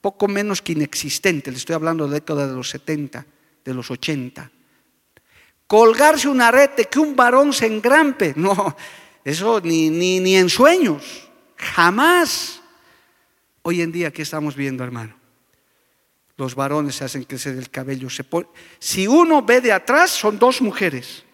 [0.00, 1.50] poco menos que inexistente.
[1.50, 3.26] Le estoy hablando de la década de los 70,
[3.64, 4.50] de los 80
[5.66, 8.34] colgarse un arete, que un varón se engrampe.
[8.36, 8.76] No,
[9.24, 12.62] eso ni, ni, ni en sueños, jamás.
[13.62, 15.14] Hoy en día, ¿qué estamos viendo, hermano?
[16.36, 18.10] Los varones se hacen crecer el cabello.
[18.10, 18.24] Se
[18.78, 21.24] Si uno ve de atrás, son dos mujeres.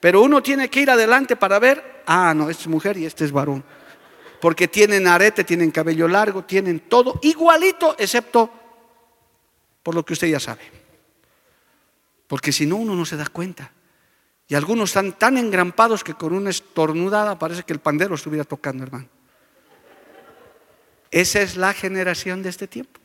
[0.00, 3.24] Pero uno tiene que ir adelante para ver, ah, no, esta es mujer y este
[3.24, 3.62] es varón.
[4.40, 8.50] Porque tienen arete, tienen cabello largo, tienen todo igualito, excepto
[9.82, 10.62] por lo que usted ya sabe.
[12.26, 13.72] Porque si no, uno no se da cuenta.
[14.48, 18.82] Y algunos están tan engrampados que con una estornudada parece que el pandero estuviera tocando,
[18.82, 19.08] hermano.
[21.10, 23.00] Esa es la generación de este tiempo.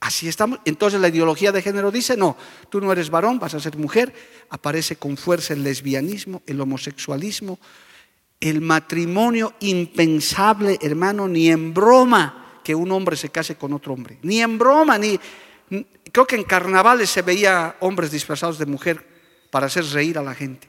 [0.00, 0.60] Así estamos.
[0.64, 2.36] Entonces la ideología de género dice, no,
[2.68, 4.12] tú no eres varón, vas a ser mujer.
[4.50, 7.58] Aparece con fuerza el lesbianismo, el homosexualismo,
[8.40, 14.18] el matrimonio impensable, hermano, ni en broma que un hombre se case con otro hombre.
[14.22, 15.18] Ni en broma, ni...
[16.12, 19.04] Creo que en carnavales se veía hombres disfrazados de mujer
[19.50, 20.68] para hacer reír a la gente.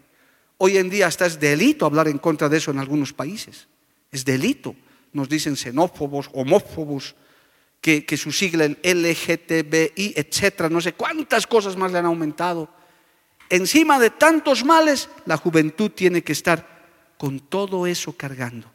[0.58, 3.68] Hoy en día hasta es delito hablar en contra de eso en algunos países.
[4.12, 4.76] Es delito.
[5.13, 7.16] Nos dicen xenófobos, homófobos,
[8.06, 12.69] que, su sigla el LGTBI, etcétera, no sé cuántas cosas más le han aumentado.
[13.50, 18.69] Encima de tantos males, la juventud tiene que estar con todo eso cargando.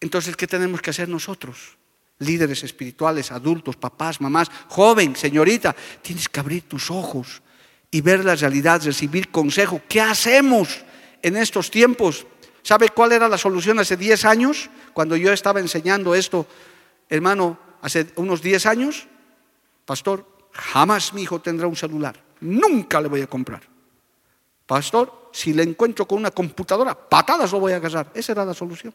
[0.00, 1.78] Entonces, ¿qué tenemos que hacer nosotros?
[2.18, 7.42] Líderes espirituales, adultos, papás, mamás, joven, señorita, tienes que abrir tus ojos
[7.90, 9.80] y ver la realidad, recibir consejo.
[9.88, 10.84] ¿Qué hacemos
[11.22, 12.26] en estos tiempos?
[12.62, 14.68] ¿Sabe cuál era la solución hace 10 años?
[14.92, 16.46] Cuando yo estaba enseñando esto,
[17.08, 19.06] hermano, hace unos 10 años,
[19.84, 22.18] pastor, jamás mi hijo tendrá un celular.
[22.40, 23.60] Nunca le voy a comprar.
[24.66, 28.10] Pastor, si le encuentro con una computadora, patadas lo voy a agarrar.
[28.14, 28.94] Esa era la solución.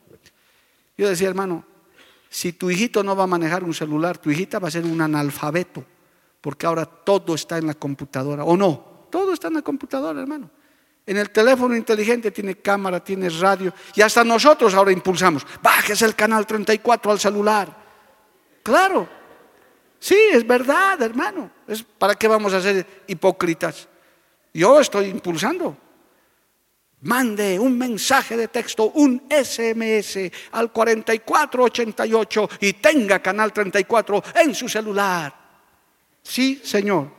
[0.98, 1.64] Yo decía, hermano,
[2.32, 5.00] si tu hijito no va a manejar un celular, tu hijita va a ser un
[5.00, 5.86] analfabeto,
[6.42, 9.06] porque ahora todo está en la computadora, ¿o no?
[9.12, 10.50] Todo está en la computadora, hermano.
[11.06, 16.16] En el teléfono inteligente tiene cámara, tiene radio, y hasta nosotros ahora impulsamos, bajes el
[16.16, 17.89] canal 34 al celular.
[18.64, 19.08] Claro,
[20.00, 21.52] sí, es verdad, hermano.
[21.68, 23.88] Es, ¿Para qué vamos a ser hipócritas?
[24.54, 25.78] Yo estoy impulsando.
[27.02, 34.68] Mande un mensaje de texto, un SMS al 4488 y tenga Canal 34 en su
[34.68, 35.34] celular.
[36.22, 37.10] Sí, Señor.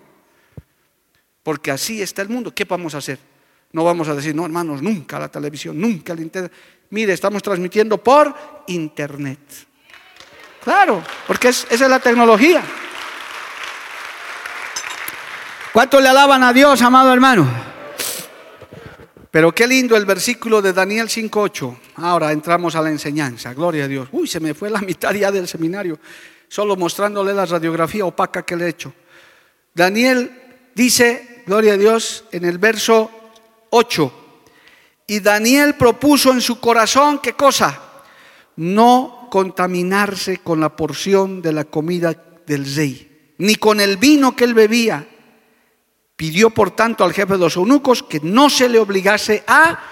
[1.42, 2.55] Porque así está el mundo.
[2.55, 3.18] ¿Qué vamos a hacer?
[3.72, 6.53] No vamos a decir, no, hermanos, nunca la televisión, nunca el internet.
[6.90, 8.35] Mire, estamos transmitiendo por
[8.66, 9.38] internet.
[10.62, 12.62] Claro, porque esa es la tecnología.
[15.73, 17.49] ¿Cuánto le alaban a Dios, amado hermano?
[19.31, 21.77] Pero qué lindo el versículo de Daniel 5.8.
[21.96, 23.55] Ahora entramos a la enseñanza.
[23.55, 24.09] Gloria a Dios.
[24.11, 25.99] Uy, se me fue la mitad ya del seminario,
[26.49, 28.92] solo mostrándole la radiografía opaca que le he hecho.
[29.73, 30.33] Daniel
[30.75, 33.11] dice, gloria a Dios, en el verso
[33.70, 34.12] 8.
[35.07, 37.81] Y Daniel propuso en su corazón, ¿qué cosa?
[38.57, 42.14] No contaminarse con la porción de la comida
[42.47, 45.07] del rey, ni con el vino que él bebía
[46.21, 49.83] Pidió, por tanto, al jefe de los eunucos que no se le obligase a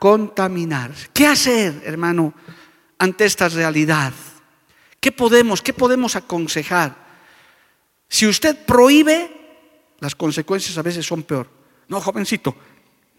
[0.00, 0.90] contaminar.
[1.12, 2.34] ¿Qué hacer, hermano,
[2.98, 4.12] ante esta realidad?
[4.98, 6.96] ¿Qué podemos, qué podemos aconsejar?
[8.08, 9.30] Si usted prohíbe,
[10.00, 11.48] las consecuencias a veces son peor.
[11.86, 12.56] No, jovencito,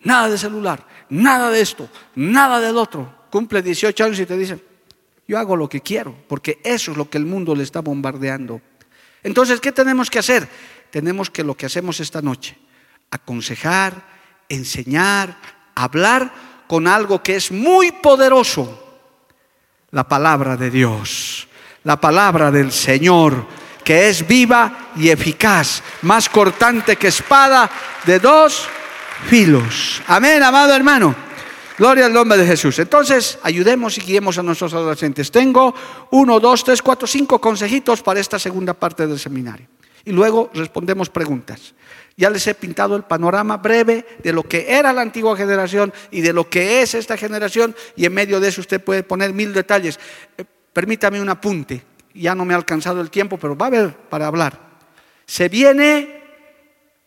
[0.02, 3.28] nada de celular, nada de esto, nada del otro.
[3.30, 4.62] Cumple 18 años y te dicen,
[5.28, 8.62] yo hago lo que quiero, porque eso es lo que el mundo le está bombardeando.
[9.24, 10.48] Entonces, ¿qué tenemos que hacer?
[10.90, 12.58] tenemos que lo que hacemos esta noche,
[13.12, 13.94] aconsejar,
[14.50, 15.38] enseñar,
[15.76, 16.34] hablar
[16.68, 18.84] con algo que es muy poderoso,
[19.92, 21.48] la palabra de Dios,
[21.84, 23.46] la palabra del Señor,
[23.84, 27.70] que es viva y eficaz, más cortante que espada
[28.06, 28.68] de dos
[29.30, 30.02] filos.
[30.08, 31.27] Amén, amado hermano.
[31.78, 32.80] Gloria al nombre de Jesús.
[32.80, 35.30] Entonces, ayudemos y guiemos a nuestros adolescentes.
[35.30, 35.76] Tengo
[36.10, 39.68] uno, dos, tres, cuatro, cinco consejitos para esta segunda parte del seminario
[40.08, 41.76] y luego respondemos preguntas.
[42.16, 46.22] Ya les he pintado el panorama breve de lo que era la antigua generación y
[46.22, 49.54] de lo que es esta generación y en medio de eso usted puede poner mil
[49.54, 50.00] detalles.
[50.38, 51.84] Eh, permítame un apunte,
[52.16, 54.58] ya no me ha alcanzado el tiempo, pero va a haber para hablar.
[55.26, 56.24] Se viene,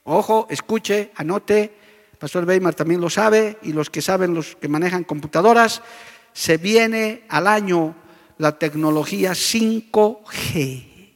[0.05, 1.80] ojo, escuche, anote,
[2.21, 5.81] Pastor Weimar también lo sabe y los que saben, los que manejan computadoras,
[6.35, 7.97] se viene al año
[8.37, 11.15] la tecnología 5G.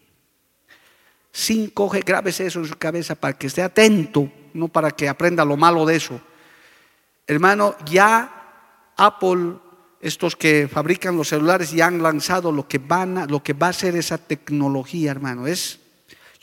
[1.31, 5.59] 5G, grábese eso en su cabeza para que esté atento, no para que aprenda lo
[5.59, 6.19] malo de eso.
[7.27, 9.57] Hermano, ya Apple,
[10.01, 13.73] estos que fabrican los celulares, ya han lanzado lo que, van lo que va a
[13.75, 15.47] ser esa tecnología, hermano.
[15.47, 15.81] Es,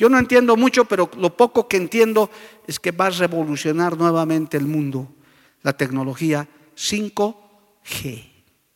[0.01, 2.31] yo no entiendo mucho, pero lo poco que entiendo
[2.65, 5.13] es que va a revolucionar nuevamente el mundo,
[5.61, 8.25] la tecnología 5G.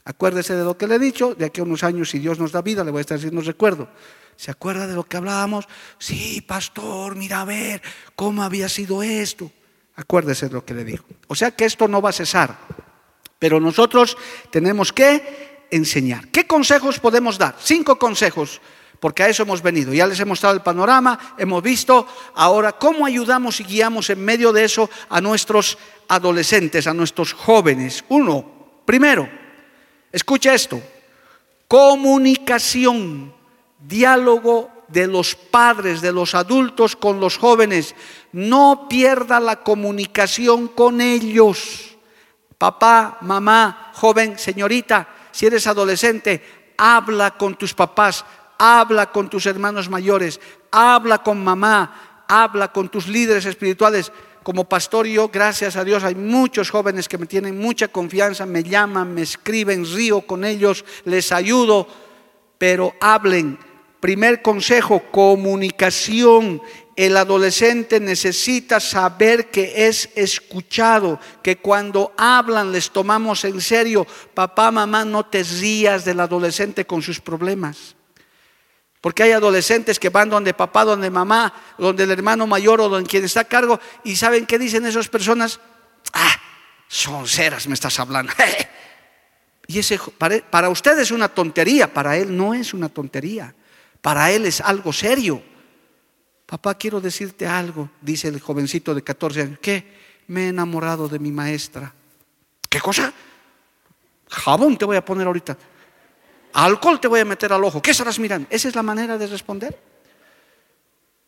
[0.04, 2.52] Acuérdese de lo que le he dicho, de aquí a unos años, si Dios nos
[2.52, 3.90] da vida, le voy a estar diciendo recuerdo.
[4.36, 5.68] ¿Se acuerda de lo que hablábamos?
[5.98, 7.82] Sí, pastor, mira a ver
[8.16, 9.52] cómo había sido esto.
[9.96, 11.06] Acuérdese de lo que le digo.
[11.26, 12.56] O sea que esto no va a cesar,
[13.40, 14.16] pero nosotros
[14.52, 16.28] tenemos que enseñar.
[16.28, 17.56] ¿Qué consejos podemos dar?
[17.60, 18.62] Cinco consejos,
[19.00, 19.93] porque a eso hemos venido.
[19.93, 24.54] Ya les he mostrado el panorama, hemos visto ahora cómo ayudamos y guiamos en medio
[24.54, 25.78] de eso a nuestros
[26.08, 28.04] adolescentes, a nuestros jóvenes.
[28.10, 28.46] Uno,
[28.86, 29.28] primero,
[30.16, 30.82] Escucha esto,
[31.68, 33.34] comunicación,
[33.86, 37.93] diálogo de los padres, de los adultos con los jóvenes.
[38.32, 41.98] No pierda la comunicación con ellos.
[42.58, 48.24] Papá, mamá, joven, señorita, si eres adolescente, habla con tus papás,
[48.58, 50.39] habla con tus hermanos mayores,
[50.72, 54.12] habla con mamá, habla con tus líderes espirituales
[54.45, 58.62] como pastor yo, gracias a Dios, hay muchos jóvenes que me tienen mucha confianza, me
[58.62, 61.88] llaman, me escriben, río con ellos, les ayudo,
[62.60, 63.58] pero hablen.
[63.99, 66.62] Primer consejo, comunicación.
[66.95, 74.06] El adolescente necesita saber que es escuchado, que cuando hablan les tomamos en serio.
[74.36, 77.95] Papá, mamá, no te rías del adolescente con sus problemas.
[79.06, 83.08] Porque hay adolescentes que van donde papá, donde mamá, donde el hermano mayor o donde
[83.08, 85.60] quien está a cargo y saben qué dicen esas personas.
[86.12, 86.36] Ah,
[86.88, 88.34] son ceras, me estás hablando.
[89.68, 93.53] y ese para, usted es una tontería, para él no es una tontería.
[94.01, 95.39] Para él es algo serio.
[96.47, 99.60] Papá, quiero decirte algo, dice el jovencito de 14 años.
[99.62, 99.86] ¿Qué?
[100.30, 101.93] Me he enamorado de mi maestra.
[102.68, 103.14] ¿Qué cosa?
[104.30, 105.56] Jabón te voy a poner ahorita
[106.64, 107.82] alcohol te voy a meter al ojo.
[107.82, 108.47] ¿Qué estarás mirando?
[108.49, 109.78] Esa es la manera de responder.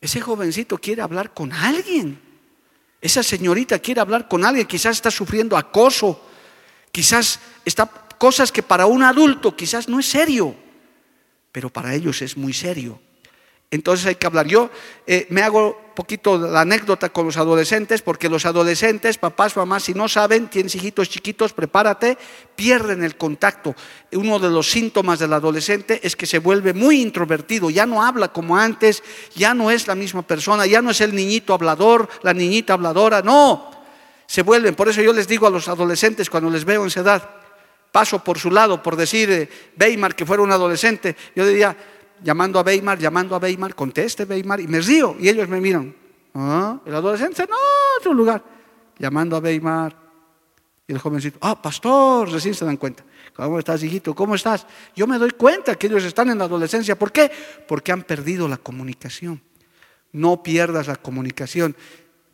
[0.00, 2.20] Ese jovencito quiere hablar con alguien.
[3.00, 4.66] Esa señorita quiere hablar con alguien.
[4.66, 6.20] Quizás está sufriendo acoso.
[6.90, 7.86] Quizás está
[8.18, 10.54] cosas que para un adulto quizás no es serio.
[11.52, 13.00] Pero para ellos es muy serio.
[13.70, 14.46] Entonces hay que hablar.
[14.46, 14.70] Yo
[15.06, 19.94] eh, me hago poquito la anécdota con los adolescentes, porque los adolescentes, papás, mamás, si
[19.94, 22.16] no saben, tienes hijitos chiquitos, prepárate,
[22.54, 23.74] pierden el contacto.
[24.12, 28.28] Uno de los síntomas del adolescente es que se vuelve muy introvertido, ya no habla
[28.28, 29.02] como antes,
[29.34, 33.20] ya no es la misma persona, ya no es el niñito hablador, la niñita habladora,
[33.20, 33.68] no,
[34.24, 34.76] se vuelven.
[34.76, 37.28] Por eso yo les digo a los adolescentes cuando les veo en esa edad,
[37.90, 39.48] paso por su lado, por decir eh,
[39.78, 41.76] Weimar que fuera un adolescente, yo diría,
[42.22, 45.94] llamando a Weimar, llamando a Weimar, conteste Weimar y me río y ellos me miran.
[46.34, 46.80] ¿Ah?
[46.84, 47.56] El adolescente, no,
[47.98, 48.42] otro lugar.
[48.98, 49.96] Llamando a Weimar
[50.86, 53.04] y el jovencito, ah, pastor, recién se dan cuenta.
[53.34, 54.14] ¿Cómo estás, hijito?
[54.14, 54.66] ¿Cómo estás?
[54.96, 56.98] Yo me doy cuenta que ellos están en la adolescencia.
[56.98, 57.30] ¿Por qué?
[57.68, 59.40] Porque han perdido la comunicación.
[60.12, 61.76] No pierdas la comunicación.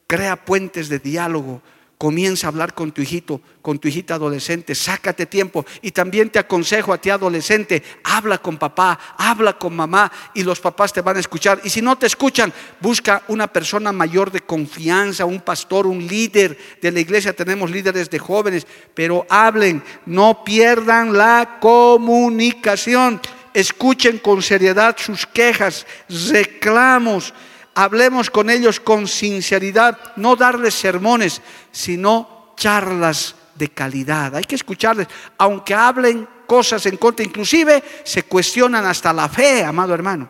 [0.07, 1.63] Crea puentes de diálogo
[1.97, 5.65] Comienza a hablar con tu hijito, con tu hijita adolescente, sácate tiempo.
[5.81, 10.59] Y también te aconsejo a ti adolescente, habla con papá, habla con mamá y los
[10.59, 11.61] papás te van a escuchar.
[11.63, 16.59] Y si no te escuchan, busca una persona mayor de confianza, un pastor, un líder
[16.83, 17.33] de la iglesia.
[17.33, 23.21] Tenemos líderes de jóvenes, pero hablen, no pierdan la comunicación.
[23.55, 27.33] Escuchen con seriedad sus quejas, reclamos
[27.75, 34.35] hablemos con ellos con sinceridad, no darles sermones, sino charlas de calidad.
[34.37, 35.09] Hay que escucharles,
[35.39, 40.29] aunque hablen cosas en contra, inclusive se cuestionan hasta la fe, amado hermano.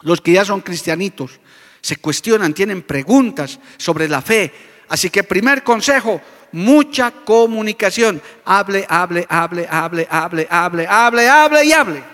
[0.00, 1.40] Los que ya son cristianitos
[1.80, 4.52] se cuestionan, tienen preguntas sobre la fe.
[4.88, 6.20] Así que primer consejo,
[6.52, 8.20] mucha comunicación.
[8.44, 12.04] Hable, hable, hable, hable, hable, hable, hable, hable y hable.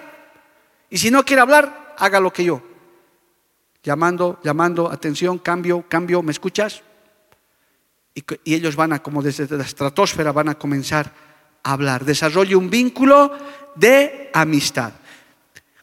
[0.90, 2.73] Y si no quiere hablar, haga lo que yo
[3.84, 6.82] llamando, llamando, atención, cambio, cambio, ¿me escuchas?
[8.14, 8.24] Y,
[8.54, 11.12] ellos van a, como desde la estratosfera, van a comenzar
[11.62, 12.04] a hablar.
[12.04, 13.30] Desarrolle un vínculo
[13.74, 14.92] de amistad.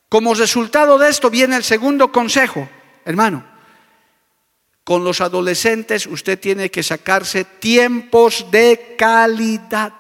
[0.10, 2.68] Como resultado de esto viene el segundo consejo,
[3.06, 3.46] hermano.
[4.84, 9.94] Con los adolescentes usted tiene que sacarse tiempos de calidad.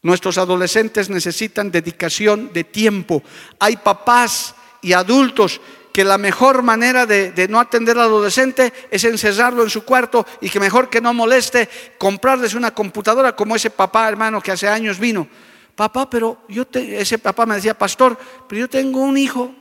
[0.00, 3.22] Nuestros adolescentes necesitan dedicación de tiempo.
[3.60, 5.60] Hay papás y adultos
[5.92, 10.48] que la mejor manera de, no atender al adolescente es encerrarlo en su cuarto y
[10.48, 11.68] que mejor que no moleste,
[11.98, 15.28] comprarles una computadora como ese papá hermano que hace años vino.
[15.74, 18.18] Papá, pero yo ese papá me decía, pastor,
[18.48, 19.54] pero yo tengo un hijo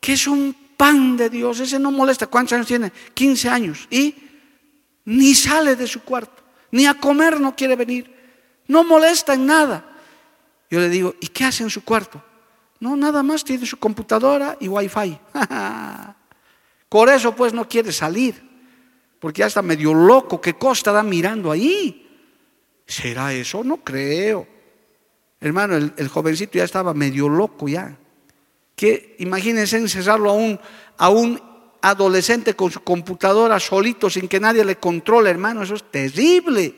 [0.00, 2.26] que es un pan de Dios, ese no molesta.
[2.26, 2.92] ¿Cuántos años tiene?
[3.14, 3.86] 15 años.
[3.90, 4.14] Y
[5.04, 8.12] ni sale de su cuarto, ni a comer no quiere venir,
[8.66, 9.84] no molesta en nada.
[10.70, 12.22] Yo le digo, ¿y qué hace en su cuarto?
[12.84, 15.18] No, nada más tiene su computadora y wifi.
[16.90, 18.34] Por eso pues no quiere salir,
[19.18, 22.06] porque ya está medio loco, ¿qué cosa da mirando ahí?
[22.86, 23.64] ¿Será eso?
[23.64, 24.46] No creo.
[25.40, 27.96] Hermano, el, jovencito ya estaba medio loco ya.
[28.76, 30.60] Que imagínense encerrarlo a un,
[30.98, 31.40] a un
[31.80, 36.74] adolescente con su computadora solito sin que nadie le controle, hermano, eso es terrible.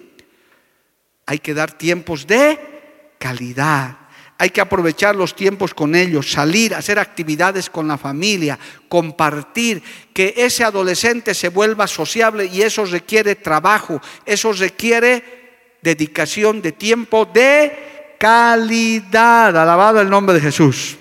[1.26, 4.05] Hay que dar tiempos de calidad.
[4.39, 8.59] Hay que aprovechar los tiempos con ellos, salir, hacer actividades con la familia,
[8.89, 9.82] compartir,
[10.12, 17.24] que ese adolescente se vuelva sociable y eso requiere trabajo, eso requiere dedicación de tiempo
[17.24, 19.57] de calidad.
[19.57, 20.97] Alabado el nombre de Jesús.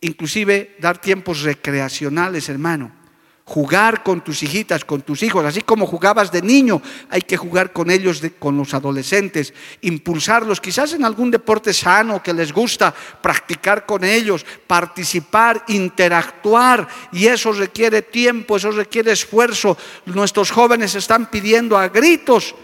[0.00, 3.01] Inclusive dar tiempos recreacionales, hermano
[3.44, 6.80] jugar con tus hijitas, con tus hijos, así como jugabas de niño,
[7.10, 12.32] hay que jugar con ellos, con los adolescentes, impulsarlos, quizás en algún deporte sano que
[12.32, 19.76] les gusta, practicar con ellos, participar, interactuar, y eso requiere tiempo, eso requiere esfuerzo.
[20.06, 22.54] Nuestros jóvenes están pidiendo a gritos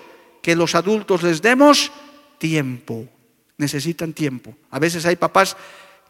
[0.41, 1.91] que los adultos les demos
[2.39, 3.07] tiempo,
[3.57, 4.55] necesitan tiempo.
[4.71, 5.57] A veces hay papás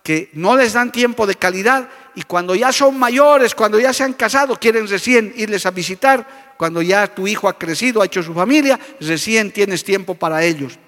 [0.03, 1.89] que no les dan tiempo de calidad
[2.19, 6.55] y cuando ya son mayores, cuando ya se han casado, quieren recién irles a visitar,
[6.57, 10.81] cuando ya tu hijo ha crecido, ha hecho su familia, recién tienes tiempo para ellos.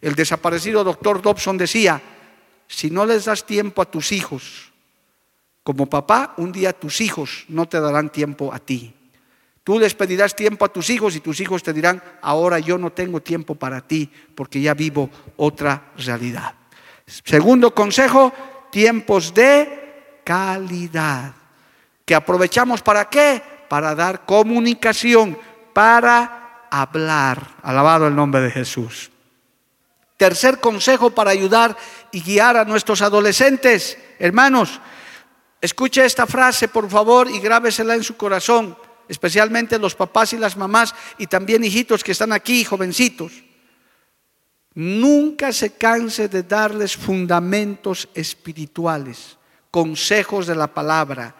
[0.00, 2.00] El desaparecido doctor Dobson decía,
[2.66, 4.72] si no les das tiempo a tus hijos,
[5.62, 8.94] como papá, un día tus hijos no te darán tiempo a ti.
[9.62, 12.90] Tú les pedirás tiempo a tus hijos y tus hijos te dirán, ahora yo no
[12.90, 16.54] tengo tiempo para ti porque ya vivo otra realidad.
[17.04, 18.32] Segundo consejo,
[18.70, 19.79] tiempos de
[20.24, 21.32] calidad.
[22.04, 23.42] ¿Que aprovechamos para qué?
[23.68, 25.38] Para dar comunicación,
[25.72, 27.56] para hablar.
[27.62, 29.10] Alabado el nombre de Jesús.
[30.16, 31.76] Tercer consejo para ayudar
[32.12, 33.96] y guiar a nuestros adolescentes.
[34.18, 34.80] Hermanos,
[35.60, 38.76] escuche esta frase por favor y grábesela en su corazón,
[39.08, 43.32] especialmente los papás y las mamás y también hijitos que están aquí, jovencitos.
[44.74, 49.36] Nunca se canse de darles fundamentos espirituales,
[49.70, 51.34] consejos de la palabra.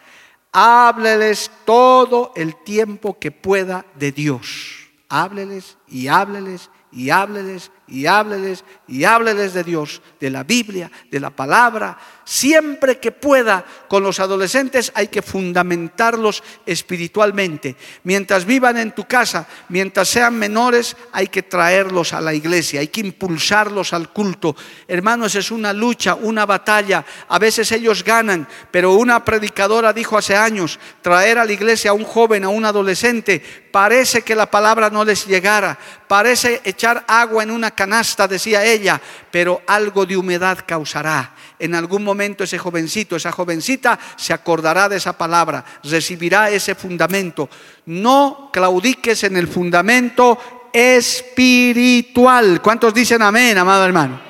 [0.53, 4.91] Hábleles todo el tiempo que pueda de Dios.
[5.09, 11.21] Hábleles y hábleles y hábleles y hábleles y hábleles de Dios, de la Biblia, de
[11.21, 11.99] la palabra.
[12.25, 17.77] Siempre que pueda con los adolescentes hay que fundamentarlos espiritualmente.
[18.05, 22.89] Mientras vivan en tu casa, mientras sean menores, hay que traerlos a la iglesia, hay
[22.89, 24.55] que impulsarlos al culto.
[24.87, 27.05] Hermanos, es una lucha, una batalla.
[27.29, 31.95] A veces ellos ganan, pero una predicadora dijo hace años, traer a la iglesia a
[31.95, 37.43] un joven, a un adolescente, parece que la palabra no les llegara, parece echar agua
[37.43, 39.01] en una canasta, decía ella,
[39.31, 41.35] pero algo de humedad causará.
[41.59, 47.49] En algún momento ese jovencito, esa jovencita se acordará de esa palabra, recibirá ese fundamento.
[47.87, 50.39] No claudiques en el fundamento
[50.75, 52.61] espiritual.
[52.61, 54.21] ¿Cuántos dicen amén, amado hermano?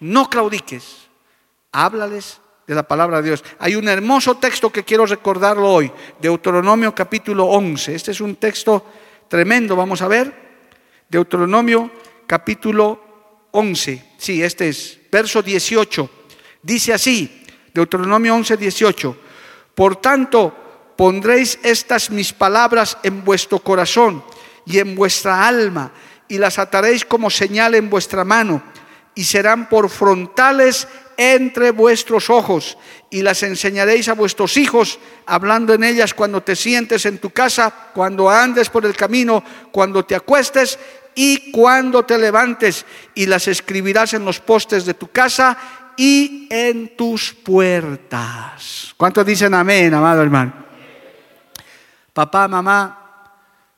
[0.00, 1.08] No claudiques.
[1.72, 3.44] Háblales de la palabra de Dios.
[3.58, 5.90] Hay un hermoso texto que quiero recordarlo hoy,
[6.20, 7.94] Deuteronomio capítulo 11.
[7.94, 8.84] Este es un texto
[9.28, 10.44] tremendo, vamos a ver.
[11.08, 11.90] Deuteronomio
[12.26, 14.04] capítulo 11.
[14.18, 16.10] Sí, este es, verso 18.
[16.62, 19.16] Dice así, Deuteronomio 11, 18.
[19.74, 24.24] Por tanto, pondréis estas mis palabras en vuestro corazón
[24.66, 25.92] y en vuestra alma,
[26.28, 28.62] y las ataréis como señal en vuestra mano,
[29.14, 32.78] y serán por frontales entre vuestros ojos,
[33.10, 37.90] y las enseñaréis a vuestros hijos, hablando en ellas cuando te sientes en tu casa,
[37.94, 40.78] cuando andes por el camino, cuando te acuestes
[41.14, 42.84] y cuando te levantes,
[43.14, 45.56] y las escribirás en los postes de tu casa
[45.96, 48.94] y en tus puertas.
[48.96, 50.64] ¿Cuántos dicen amén, amado hermano?
[52.12, 53.32] Papá, mamá,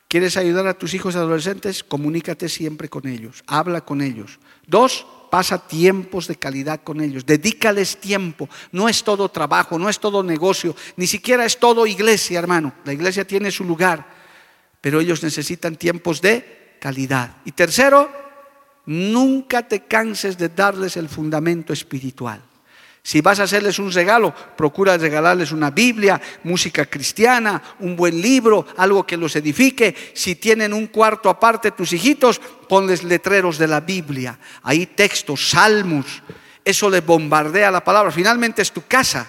[0.09, 1.83] ¿quieres ayudar a tus hijos adolescentes?
[1.83, 4.39] Comunícate siempre con ellos, habla con ellos.
[4.67, 8.49] Dos, pasa tiempos de calidad con ellos, dedícales tiempo.
[8.73, 12.75] No es todo trabajo, no es todo negocio, ni siquiera es todo iglesia, hermano.
[12.85, 14.07] La iglesia tiene su lugar,
[14.81, 16.66] pero ellos necesitan tiempos de
[17.45, 18.11] Y tercero,
[18.87, 22.41] nunca te canses de darles el fundamento espiritual.
[23.03, 28.67] Si vas a hacerles un regalo, procura regalarles una Biblia, música cristiana, un buen libro,
[28.77, 29.95] algo que los edifique.
[30.13, 34.37] Si tienen un cuarto aparte tus hijitos, ponles letreros de la Biblia.
[34.65, 36.21] Ahí textos, salmos.
[36.65, 38.11] Eso les bombardea la palabra.
[38.11, 39.29] Finalmente es tu casa.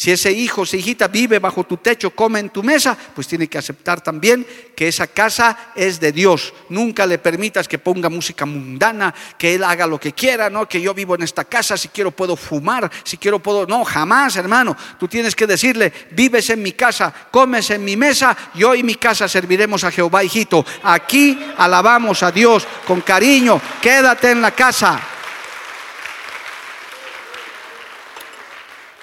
[0.00, 3.48] Si ese hijo, esa hijita vive bajo tu techo, come en tu mesa, pues tiene
[3.48, 6.54] que aceptar también que esa casa es de Dios.
[6.70, 10.80] Nunca le permitas que ponga música mundana, que él haga lo que quiera, no, que
[10.80, 14.74] yo vivo en esta casa, si quiero puedo fumar, si quiero puedo, no, jamás, hermano.
[14.98, 18.94] Tú tienes que decirle, vives en mi casa, comes en mi mesa, yo y mi
[18.94, 20.64] casa serviremos a Jehová, hijito.
[20.82, 25.19] Aquí alabamos a Dios con cariño, quédate en la casa.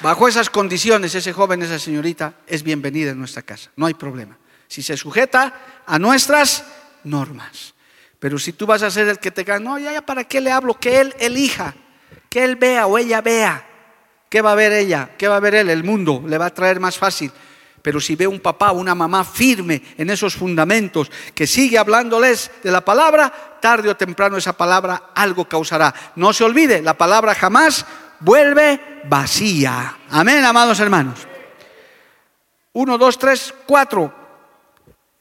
[0.02, 4.38] Bajo esas condiciones, ese joven, esa señorita es bienvenida en nuestra casa, no hay problema.
[4.68, 6.64] Si se sujeta a nuestras
[7.04, 7.74] normas.
[8.20, 10.42] Pero si tú vas a ser el que te gana, no, ya, ya, ¿para qué
[10.42, 10.76] le hablo?
[10.76, 11.74] Que él elija,
[12.30, 13.66] que él vea o ella vea.
[14.30, 15.12] ¿Qué va a ver ella?
[15.18, 15.70] ¿Qué va a ver él?
[15.70, 17.32] El mundo le va a traer más fácil.
[17.82, 22.72] Pero si ve un papá una mamá firme en esos fundamentos, que sigue hablándoles de
[22.72, 23.32] la palabra,
[23.62, 25.94] tarde o temprano esa palabra algo causará.
[26.16, 27.86] No se olvide, la palabra jamás
[28.20, 30.00] vuelve vacía.
[30.10, 31.28] Amén, amados hermanos.
[32.74, 34.14] Uno, dos, tres, cuatro.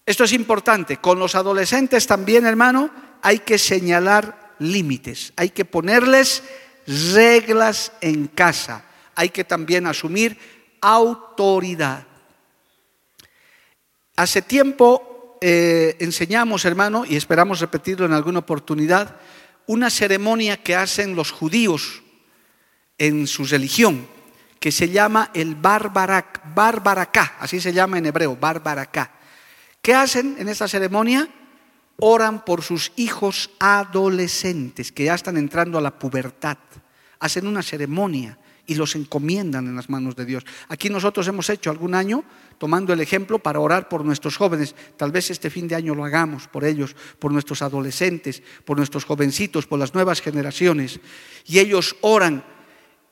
[0.04, 0.98] Esto es importante.
[0.98, 2.90] Con los adolescentes también, hermano,
[3.22, 6.42] hay que señalar límites, hay que ponerles
[6.86, 8.84] reglas en casa,
[9.14, 10.38] hay que también asumir
[10.80, 12.06] autoridad.
[14.16, 19.16] Hace tiempo eh, enseñamos, hermano, y esperamos repetirlo en alguna oportunidad,
[19.66, 22.02] una ceremonia que hacen los judíos
[22.98, 24.06] en su religión,
[24.58, 29.12] que se llama el Barbarak, Barbaracá, así se llama en hebreo, Barbaracá.
[29.82, 31.28] ¿Qué hacen en esta ceremonia?
[31.98, 36.58] Oran por sus hijos adolescentes que ya están entrando a la pubertad.
[37.20, 40.44] Hacen una ceremonia y los encomiendan en las manos de Dios.
[40.68, 42.24] Aquí nosotros hemos hecho algún año
[42.58, 44.74] tomando el ejemplo para orar por nuestros jóvenes.
[44.96, 49.04] Tal vez este fin de año lo hagamos por ellos, por nuestros adolescentes, por nuestros
[49.04, 51.00] jovencitos, por las nuevas generaciones.
[51.46, 52.44] Y ellos oran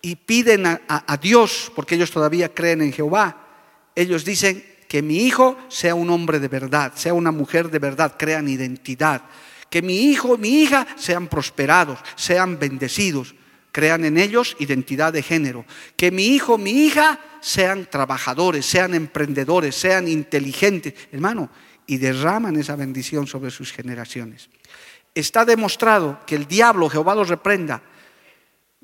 [0.05, 3.47] y piden a, Dios, porque ellos todavía creen en Jehová.
[3.95, 8.17] Ellos dicen que mi hijo sea un hombre de verdad, sea una mujer de verdad,
[8.19, 9.23] crean identidad.
[9.71, 13.35] Que mi hijo, mi hija sean prosperados, sean bendecidos
[13.73, 15.65] crean en ellos identidad de género.
[15.97, 21.51] Que mi hijo, mi hija sean trabajadores, sean emprendedores, sean inteligentes, hermano,
[21.85, 24.49] y derraman esa bendición sobre sus generaciones.
[25.13, 27.83] Está demostrado que el diablo, Jehová los reprenda,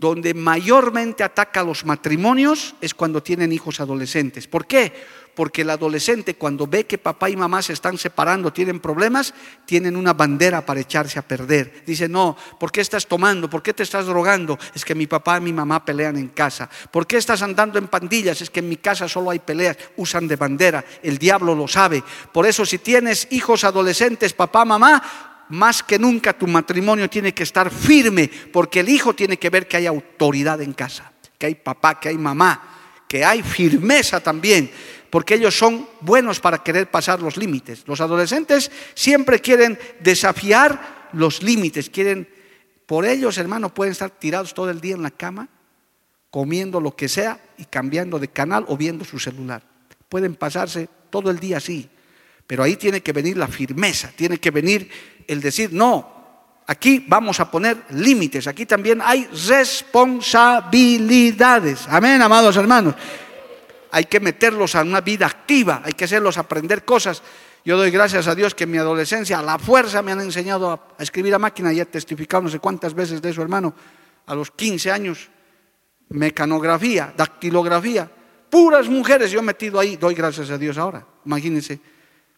[0.01, 4.47] donde mayormente ataca a los matrimonios es cuando tienen hijos adolescentes.
[4.47, 4.95] ¿Por qué?
[5.35, 9.35] Porque el adolescente cuando ve que papá y mamá se están separando, tienen problemas,
[9.67, 11.85] tienen una bandera para echarse a perder.
[11.87, 13.51] Dice, no, ¿por qué estás tomando?
[13.51, 14.59] ¿Por qué te estás drogando?
[14.75, 16.71] Es que mi papá y mi mamá pelean en casa.
[16.91, 18.41] ¿Por qué estás andando en pandillas?
[18.41, 19.77] Es que en mi casa solo hay peleas.
[19.99, 20.83] Usan de bandera.
[21.03, 22.03] El diablo lo sabe.
[22.33, 27.43] Por eso si tienes hijos adolescentes, papá, mamá, más que nunca tu matrimonio tiene que
[27.43, 31.55] estar firme, porque el hijo tiene que ver que hay autoridad en casa, que hay
[31.57, 34.71] papá, que hay mamá, que hay firmeza también,
[35.11, 37.83] porque ellos son buenos para querer pasar los límites.
[37.87, 42.29] Los adolescentes siempre quieren desafiar los límites, quieren,
[42.87, 45.49] por ellos, hermano, pueden estar tirados todo el día en la cama,
[46.31, 49.63] comiendo lo que sea y cambiando de canal o viendo su celular.
[50.09, 51.89] Pueden pasarse todo el día así.
[52.47, 54.91] Pero ahí tiene que venir la firmeza, tiene que venir
[55.33, 61.87] el decir, no, aquí vamos a poner límites, aquí también hay responsabilidades.
[61.89, 62.95] Amén, amados hermanos.
[63.93, 67.23] Hay que meterlos a una vida activa, hay que hacerlos aprender cosas.
[67.65, 70.71] Yo doy gracias a Dios que en mi adolescencia a la fuerza me han enseñado
[70.71, 73.75] a, escribir a máquina y he testificado no sé cuántas veces de eso, hermano.
[74.27, 75.29] A los 15 años,
[76.09, 78.11] mecanografía, dactilografía,
[78.49, 81.07] puras mujeres yo he metido ahí, doy gracias a Dios ahora.
[81.25, 81.81] Imagínense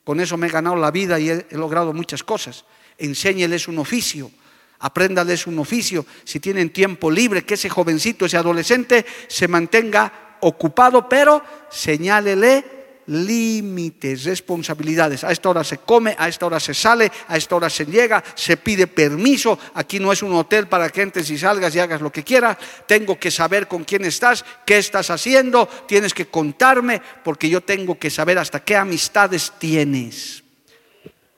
[0.05, 2.65] con eso me he ganado la vida y he, logrado muchas cosas.
[2.99, 4.31] Enséñeles un oficio,
[4.79, 6.07] apréndales un oficio.
[6.25, 14.25] Si tienen tiempo libre, que ese jovencito, ese adolescente se mantenga ocupado, pero señálele límites,
[14.25, 15.25] responsabilidades.
[15.25, 18.23] A esta hora se come, a esta hora se sale, a esta hora se llega,
[18.35, 19.59] se pide permiso.
[19.75, 22.57] Aquí no es un hotel para que entres y salgas y hagas lo que quieras.
[22.87, 27.99] Tengo que saber con quién estás, qué estás haciendo, tienes que contarme, porque yo tengo
[27.99, 30.42] que saber hasta qué amistades tienes.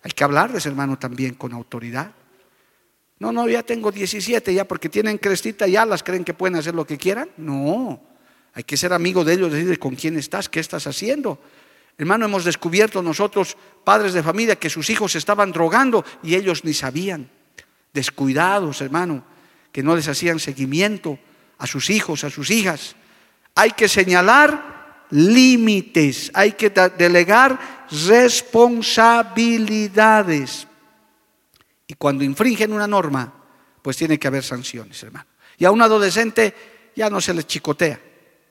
[0.04, 2.12] Hay que hablarles, hermano, también con autoridad.
[3.18, 6.74] No, no, ya tengo 17 ya porque tienen crestita ya las creen que pueden hacer
[6.74, 7.30] lo que quieran.
[7.38, 8.00] No,
[8.52, 11.40] hay que ser amigo de ellos, decirles con quién estás, qué estás haciendo.
[11.96, 16.74] Hermano, hemos descubierto nosotros, padres de familia, que sus hijos estaban drogando y ellos ni
[16.74, 17.30] sabían.
[17.94, 19.24] Descuidados, hermano,
[19.72, 21.18] que no les hacían seguimiento
[21.56, 22.94] a sus hijos, a sus hijas.
[23.54, 24.73] Hay que señalar
[25.10, 27.58] límites, hay que delegar
[28.06, 30.66] responsabilidades.
[31.86, 33.32] Y cuando infringen una norma,
[33.82, 35.26] pues tiene que haber sanciones, hermano.
[35.58, 36.54] Y a un adolescente
[36.96, 38.00] ya no se le chicotea.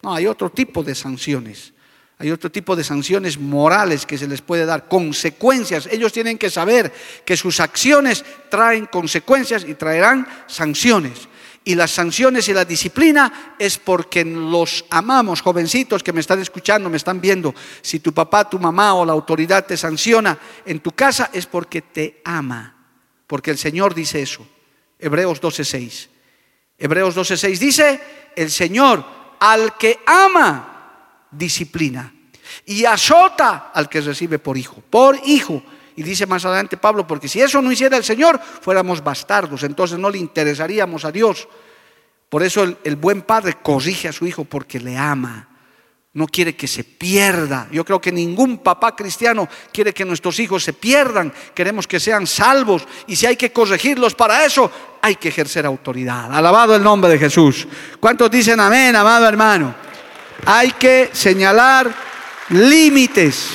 [0.01, 1.73] No, hay otro tipo de sanciones.
[2.19, 5.89] Hay otro tipo de sanciones morales que se les puede dar, consecuencias.
[5.91, 6.93] Ellos tienen que saber
[7.25, 11.27] que sus acciones traen consecuencias y traerán sanciones.
[11.65, 16.89] Y las sanciones y la disciplina es porque los amamos, jovencitos que me están escuchando,
[16.89, 17.55] me están viendo.
[17.81, 21.81] Si tu papá, tu mamá o la autoridad te sanciona en tu casa es porque
[21.81, 22.75] te ama.
[23.27, 24.45] Porque el Señor dice eso.
[24.99, 26.09] Hebreos 12:6.
[26.77, 28.01] Hebreos 12:6 dice,
[28.35, 29.05] el Señor
[29.39, 32.13] al que ama, disciplina.
[32.65, 35.63] Y azota al que recibe por hijo, por hijo.
[35.95, 39.99] Y dice más adelante Pablo, porque si eso no hiciera el Señor, fuéramos bastardos, entonces
[39.99, 41.47] no le interesaríamos a Dios.
[42.29, 45.49] Por eso el, buen padre corrige a su hijo porque le ama
[46.13, 47.67] no quiere que se pierda.
[47.71, 51.33] Yo creo que ningún papá cristiano quiere que nuestros hijos se pierdan.
[51.55, 54.71] Queremos que sean salvos y si hay que corregirlos para eso,
[55.01, 56.31] hay que ejercer autoridad.
[56.31, 57.67] Alabado el nombre de Jesús.
[57.99, 59.73] ¿Cuántos dicen amén, amado hermano?
[60.45, 61.91] Hay que señalar
[62.49, 63.49] límites.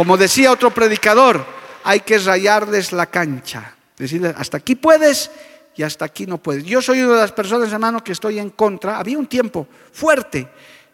[0.00, 1.44] Como decía otro predicador,
[1.84, 3.76] hay que rayarles la cancha.
[3.98, 5.30] Decirles, hasta aquí puedes
[5.76, 6.64] y hasta aquí no puedes.
[6.64, 8.98] Yo soy una de las personas, hermano, que estoy en contra.
[8.98, 10.48] Había un tiempo fuerte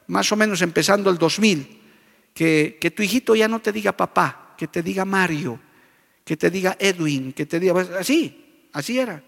[0.08, 1.82] más o menos empezando el 2000,
[2.34, 5.60] que, que tu hijito ya no te diga papá, que te diga Mario,
[6.24, 9.22] que te diga Edwin, que te diga, pues, así, así era,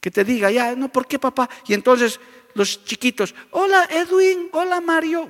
[0.00, 1.50] que te diga, ya, no, ¿por qué papá?
[1.66, 2.18] Y entonces
[2.54, 5.28] los chiquitos, hola Edwin, hola Mario.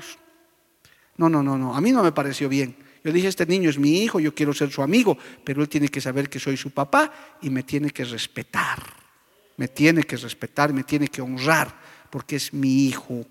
[1.16, 2.86] No, no, no, no, a mí no me pareció bien.
[3.04, 5.88] Yo dije, este niño es mi hijo, yo quiero ser su amigo, pero él tiene
[5.88, 8.82] que saber que soy su papá y me tiene que respetar.
[9.56, 11.74] Me tiene que respetar, me tiene que honrar,
[12.10, 13.24] porque es mi hijo.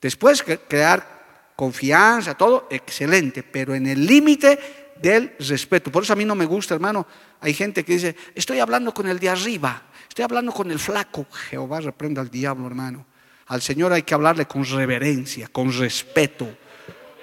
[0.00, 4.58] Después crear confianza, todo, excelente, pero en el límite
[5.00, 5.90] del respeto.
[5.90, 7.06] Por eso a mí no me gusta, hermano.
[7.40, 11.26] Hay gente que dice, estoy hablando con el de arriba, estoy hablando con el flaco.
[11.50, 13.06] Jehová reprenda al diablo, hermano.
[13.46, 16.48] Al Señor hay que hablarle con reverencia, con respeto,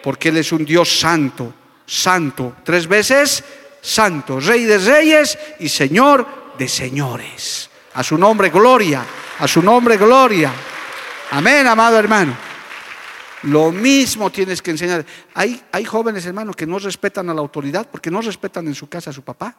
[0.06, 1.52] porque Él es un Dios santo,
[1.84, 3.44] santo, tres veces
[3.82, 7.72] santo, Rey de reyes y Señor de señores.
[7.96, 9.04] A su nombre, gloria,
[9.40, 10.54] a su nombre, gloria.
[11.32, 12.38] Amén, amado hermano.
[13.44, 15.04] Lo mismo tienes que enseñar.
[15.34, 18.88] Hay, hay jóvenes, hermanos, que no respetan a la autoridad porque no respetan en su
[18.88, 19.58] casa a su papá.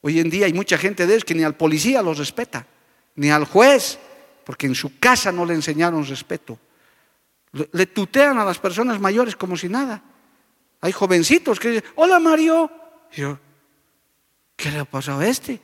[0.00, 2.66] Hoy en día hay mucha gente de ellos que ni al policía los respeta,
[3.16, 3.98] ni al juez,
[4.46, 6.58] porque en su casa no le enseñaron respeto.
[7.72, 10.02] Le tutean a las personas mayores como si nada.
[10.80, 12.70] Hay jovencitos que dicen, hola Mario.
[13.12, 13.38] yo,
[14.56, 15.60] ¿qué le ha pasado a este?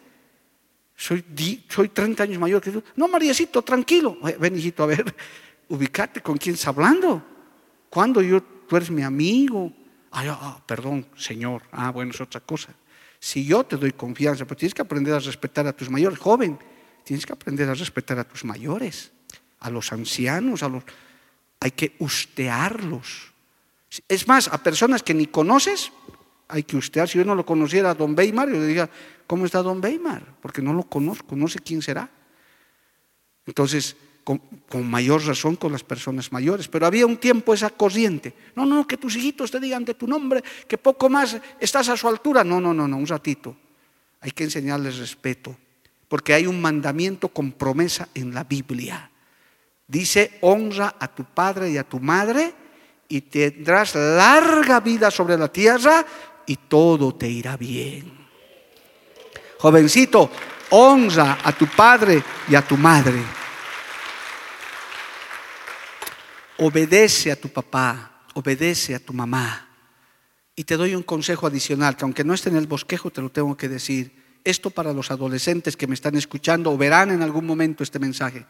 [0.96, 1.24] Soy,
[1.68, 2.82] soy 30 años mayor que tú.
[2.94, 4.18] No, Mariacito, tranquilo.
[4.38, 5.14] Ven, hijito, a ver
[5.68, 7.22] ubicate con quién está hablando.
[7.88, 9.72] Cuando yo, tú eres mi amigo.
[10.12, 11.62] Ah, perdón, Señor.
[11.72, 12.74] Ah, bueno, es otra cosa.
[13.18, 16.58] Si yo te doy confianza, pero tienes que aprender a respetar a tus mayores, joven.
[17.04, 19.10] Tienes que aprender a respetar a tus mayores,
[19.60, 20.84] a los ancianos, a los
[21.60, 23.32] hay que ustearlos.
[24.08, 25.92] Es más, a personas que ni conoces,
[26.48, 27.08] hay que ustear.
[27.08, 28.90] Si yo no lo conociera a don Weimar, yo le diría,
[29.26, 30.24] ¿cómo está don Weimar?
[30.40, 32.08] Porque no lo conozco, no sé quién será.
[33.46, 33.96] Entonces,
[34.68, 36.68] con, mayor razón con las personas mayores.
[36.68, 38.34] Pero había un tiempo esa corriente.
[38.54, 41.96] No, no, que tus hijitos te digan de tu nombre, que poco más estás a
[41.96, 42.44] su altura.
[42.44, 43.56] No, no, no, no, un ratito.
[44.20, 45.56] Hay que enseñarles respeto,
[46.08, 49.09] porque hay un mandamiento con promesa en la Biblia.
[49.90, 52.54] Dice, honra a tu padre y a tu madre
[53.08, 56.06] y tendrás larga vida sobre la tierra
[56.46, 58.10] y todo te irá bien.
[59.58, 60.30] Jovencito,
[60.70, 63.40] honra a tu padre y a tu madre.
[66.60, 69.66] obedece a tu papá, obedece a tu mamá.
[70.54, 73.30] Y te doy un consejo adicional, que aunque no esté en el bosquejo, te lo
[73.30, 74.38] tengo que decir.
[74.44, 78.46] Esto para los adolescentes que me están escuchando o verán en algún momento este mensaje.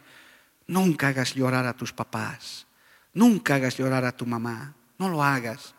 [0.67, 2.67] Nunca hagas llorar a tus papás.
[3.13, 4.73] Nunca hagas llorar a tu mamá.
[4.97, 5.75] No lo hagas.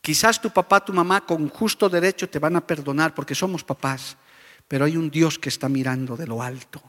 [0.00, 4.16] Quizás tu papá, tu mamá con justo derecho te van a perdonar porque somos papás,
[4.66, 6.82] pero hay un Dios que está mirando de lo alto.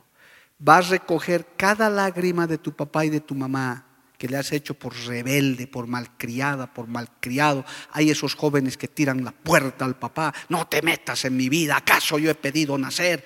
[0.65, 3.85] Va a recoger cada lágrima de tu papá y de tu mamá
[4.17, 7.65] que le has hecho por rebelde, por malcriada, por malcriado.
[7.91, 11.77] Hay esos jóvenes que tiran la puerta al papá, no te metas en mi vida,
[11.77, 13.23] ¿acaso yo he pedido nacer?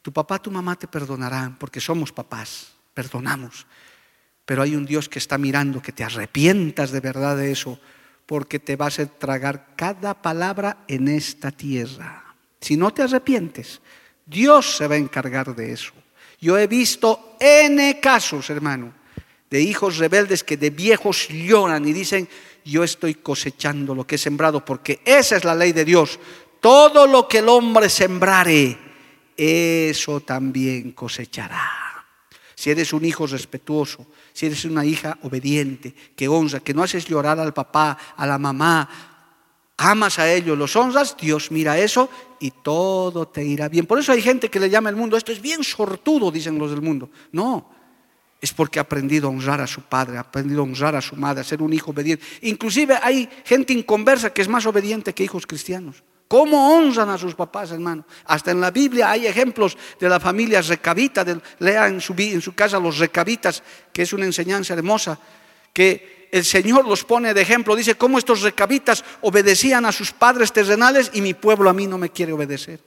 [0.00, 3.66] Tu papá, tu mamá te perdonarán porque somos papás, perdonamos.
[4.44, 7.78] Pero hay un Dios que está mirando que te arrepientas de verdad de eso,
[8.26, 12.34] porque te va a tragar cada palabra en esta tierra.
[12.60, 13.80] Si no te arrepientes,
[14.24, 15.92] Dios se va a encargar de eso.
[16.40, 18.92] Yo he visto N casos, hermano,
[19.50, 22.28] de hijos rebeldes que de viejos lloran y dicen,
[22.64, 26.18] yo estoy cosechando lo que he sembrado, porque esa es la ley de Dios.
[26.60, 28.78] Todo lo que el hombre sembrare,
[29.36, 31.91] eso también cosechará.
[32.62, 37.04] Si eres un hijo respetuoso, si eres una hija obediente, que honra, que no haces
[37.06, 38.88] llorar al papá, a la mamá,
[39.78, 42.08] amas a ellos, los honras, Dios mira eso
[42.38, 43.84] y todo te irá bien.
[43.84, 46.70] Por eso hay gente que le llama al mundo, esto es bien sortudo, dicen los
[46.70, 47.10] del mundo.
[47.32, 47.68] No,
[48.40, 51.16] es porque ha aprendido a honrar a su padre, ha aprendido a honrar a su
[51.16, 52.24] madre, a ser un hijo obediente.
[52.42, 56.04] Inclusive hay gente inconversa que es más obediente que hijos cristianos.
[56.32, 58.06] ¿Cómo honran a sus papás, hermano?
[58.24, 61.26] Hasta en la Biblia hay ejemplos de la familia recabita,
[61.58, 62.14] lea en su,
[62.54, 63.62] casa los recabitas,
[63.92, 65.18] que es una enseñanza hermosa,
[65.74, 67.76] que el Señor los pone de ejemplo.
[67.76, 71.98] Dice, cómo estos recabitas obedecían a sus padres terrenales y mi pueblo a mí no
[71.98, 72.80] me quiere obedecer.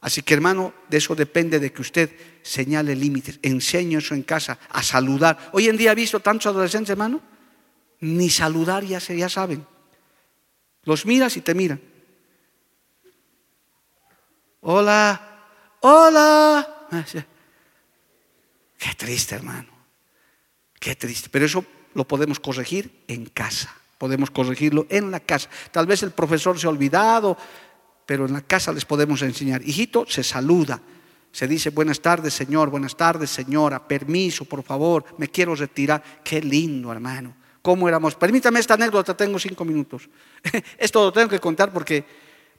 [0.00, 2.10] Así que hermano, de eso depende de que usted
[2.42, 5.50] señale límites, enseñe eso en casa, a saludar.
[5.52, 7.20] Hoy en día he visto tantos adolescentes, hermano,
[8.00, 9.64] ni saludar ya, ya saben.
[10.82, 11.93] Los miras y te miran.
[14.66, 15.20] Hola,
[15.80, 16.86] hola.
[16.90, 17.04] Ah,
[18.78, 19.68] Qué triste, hermano.
[20.80, 21.28] Qué triste.
[21.30, 23.74] Pero eso lo podemos corregir en casa.
[23.98, 25.50] Podemos corregirlo en la casa.
[25.70, 27.36] Tal vez el profesor se ha olvidado,
[28.06, 29.60] pero en la casa les podemos enseñar.
[29.62, 30.80] Hijito, se saluda.
[31.30, 36.02] Se dice buenas tardes, señor, buenas tardes, señora, permiso, por favor, me quiero retirar.
[36.24, 37.34] Qué lindo, hermano.
[37.60, 38.14] ¿Cómo éramos?
[38.14, 40.08] Permítame esta anécdota, tengo cinco minutos.
[40.78, 42.04] Esto lo tengo que contar porque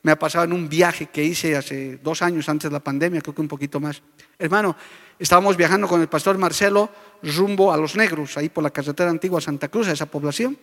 [0.05, 3.21] me ha pasado en un viaje que hice hace dos años antes de la pandemia,
[3.21, 4.03] creo que un poquito más.
[4.37, 4.75] Hermano,
[5.17, 6.91] estábamos viajando con el pastor Marcelo
[7.23, 10.59] rumbo a Los Negros, ahí por la carretera antigua Santa Cruz, a esa población,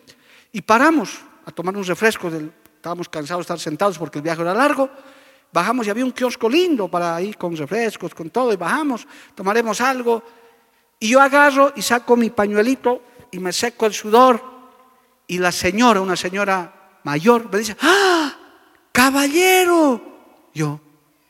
[0.53, 2.31] y paramos a tomar un refresco
[2.77, 4.89] Estábamos cansados de estar sentados porque el viaje era largo.
[5.53, 9.81] Bajamos y había un kiosco lindo para ir con refrescos, con todo, y bajamos, tomaremos
[9.81, 10.23] algo.
[11.01, 14.41] Y yo agarro y saco mi pañuelito y me seco el sudor.
[15.27, 18.37] Y la señora, una señora mayor, me dice, ¡ah!
[19.03, 20.01] ¡Caballero!
[20.55, 20.81] Yo,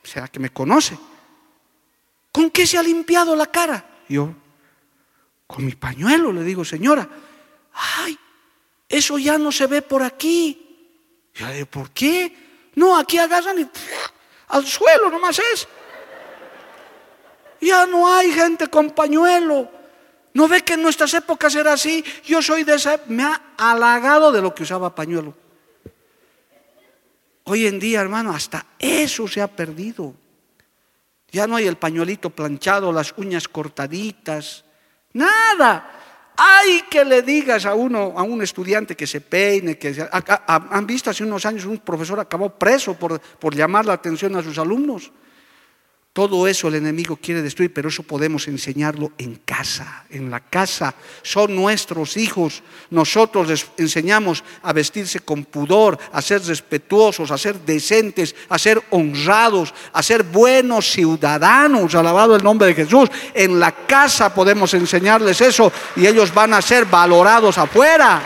[0.02, 0.94] ¿será que me conoce?
[2.30, 3.82] ¿Con qué se ha limpiado la cara?
[4.10, 4.28] Yo,
[5.46, 7.08] con mi pañuelo, le digo, señora,
[7.72, 8.18] ¡ay!
[8.86, 10.92] Eso ya no se ve por aquí.
[11.32, 12.70] Yo le digo, ¿por qué?
[12.74, 13.66] No, aquí agarran y
[14.48, 15.66] al suelo nomás es.
[17.62, 19.70] Ya no hay gente con pañuelo.
[20.34, 22.04] ¿No ve que en nuestras épocas era así?
[22.22, 23.00] Yo soy de esa...
[23.06, 25.40] Me ha halagado de lo que usaba pañuelo.
[27.52, 30.14] Hoy en día, hermano, hasta eso se ha perdido.
[31.30, 34.64] Ya no hay el pañuelito planchado, las uñas cortaditas,
[35.12, 36.32] nada.
[36.34, 39.94] Hay que le digas a uno, a un estudiante que se peine, que
[40.48, 44.42] han visto hace unos años un profesor acabó preso por, por llamar la atención a
[44.42, 45.12] sus alumnos.
[46.12, 50.94] Todo eso el enemigo quiere destruir, pero eso podemos enseñarlo en casa, en la casa.
[51.22, 52.62] Son nuestros hijos.
[52.90, 58.82] Nosotros les enseñamos a vestirse con pudor, a ser respetuosos, a ser decentes, a ser
[58.90, 61.94] honrados, a ser buenos ciudadanos.
[61.94, 63.08] Alabado el nombre de Jesús.
[63.32, 68.22] En la casa podemos enseñarles eso y ellos van a ser valorados afuera.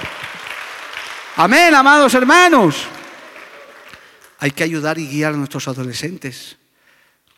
[1.37, 2.89] Amén, amados hermanos.
[4.41, 6.57] Hay que ayudar y guiar a nuestros adolescentes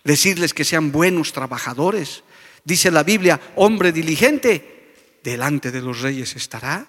[0.05, 2.25] decirles que sean buenos trabajadores.
[2.65, 6.87] Dice la Biblia, hombre diligente, delante de los reyes estará.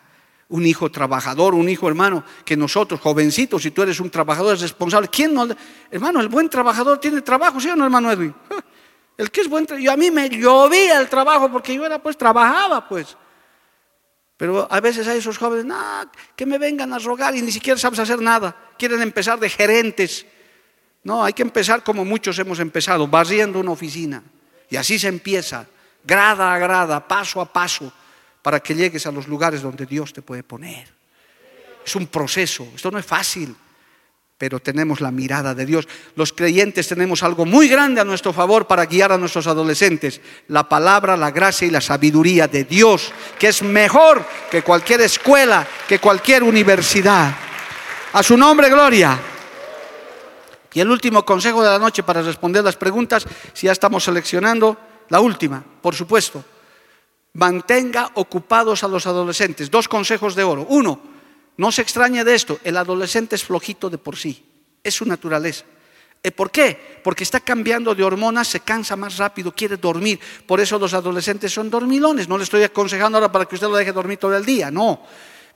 [0.49, 4.61] Un hijo trabajador, un hijo hermano, que nosotros, jovencitos, si tú eres un trabajador es
[4.61, 5.47] responsable, ¿quién no?
[5.91, 8.33] Hermano, el buen trabajador tiene trabajo, ¿sí o no, hermano Edwin?
[9.19, 12.15] El que es buen yo a mí me llovía el trabajo porque yo era pues
[12.15, 13.17] trabajaba pues.
[14.37, 15.75] Pero a veces hay esos jóvenes,
[16.37, 18.55] que me vengan a rogar y ni siquiera sabes hacer nada.
[18.77, 20.25] Quieren empezar de gerentes
[21.03, 24.21] no, hay que empezar como muchos hemos empezado, barriendo una oficina.
[24.69, 25.65] Y así se empieza,
[26.03, 27.91] grada a grada, paso a paso,
[28.41, 30.87] para que llegues a los lugares donde Dios te puede poner.
[31.85, 33.55] Es un proceso, esto no es fácil,
[34.37, 35.87] pero tenemos la mirada de Dios.
[36.15, 40.67] Los creyentes tenemos algo muy grande a nuestro favor para guiar a nuestros adolescentes, la
[40.69, 45.99] palabra, la gracia y la sabiduría de Dios, que es mejor que cualquier escuela, que
[45.99, 47.35] cualquier universidad.
[48.13, 49.19] A su nombre, gloria.
[50.73, 54.77] Y el último consejo de la noche para responder las preguntas, si ya estamos seleccionando,
[55.09, 56.43] la última, por supuesto.
[57.33, 59.71] Mantenga ocupados a los adolescentes.
[59.71, 60.65] Dos consejos de oro.
[60.69, 60.99] Uno,
[61.57, 64.45] no se extrañe de esto, el adolescente es flojito de por sí,
[64.83, 65.65] es su naturaleza.
[66.21, 66.99] Eh, ¿Por qué?
[67.03, 70.19] Porque está cambiando de hormonas, se cansa más rápido, quiere dormir.
[70.45, 72.27] Por eso los adolescentes son dormilones.
[72.27, 75.01] No le estoy aconsejando ahora para que usted lo deje dormir todo el día, no.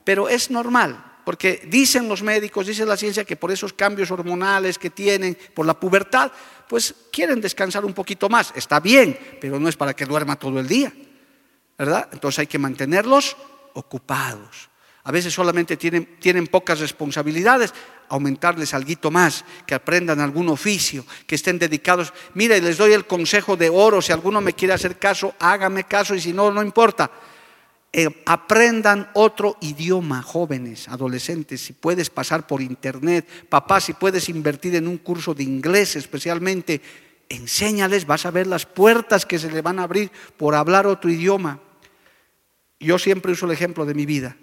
[0.04, 1.13] Pero es normal.
[1.24, 5.64] Porque dicen los médicos, dice la ciencia que por esos cambios hormonales que tienen, por
[5.64, 6.30] la pubertad,
[6.68, 8.52] pues quieren descansar un poquito más.
[8.54, 10.92] Está bien, pero no es para que duerma todo el día.
[11.78, 12.08] ¿Verdad?
[12.12, 13.36] Entonces hay que mantenerlos
[13.72, 14.68] ocupados.
[15.04, 17.74] A veces solamente tienen, tienen pocas responsabilidades,
[18.08, 22.12] aumentarles algo más, que aprendan algún oficio, que estén dedicados.
[22.34, 26.14] Mira, les doy el consejo de oro, si alguno me quiere hacer caso, hágame caso
[26.14, 27.10] y si no, no importa
[27.96, 34.74] eh, aprendan otro idioma, jóvenes, adolescentes, si puedes pasar por internet, papá, si puedes invertir
[34.74, 36.80] en un curso de inglés especialmente,
[37.28, 41.08] enséñales, vas a ver las puertas que se le van a abrir por hablar otro
[41.08, 41.60] idioma.
[42.80, 44.36] Yo siempre uso el ejemplo de mi vida.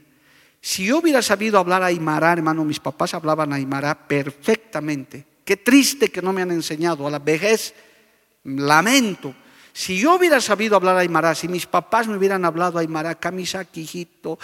[0.62, 5.26] Si yo hubiera sabido hablar aymara, hermano, mis papás hablaban aymara perfectamente.
[5.43, 7.06] Qué triste que no me han enseñado.
[7.06, 7.74] A la vejez,
[8.45, 9.36] lamento.
[9.74, 14.38] Si yo hubiera sabido hablar aymara, si mis papás me hubieran hablado aymara, camisa, quijito,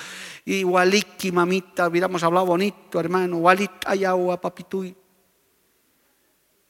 [0.46, 4.96] y waliki, mamita, hubiéramos hablado bonito, hermano, walit, ayawa, papituy,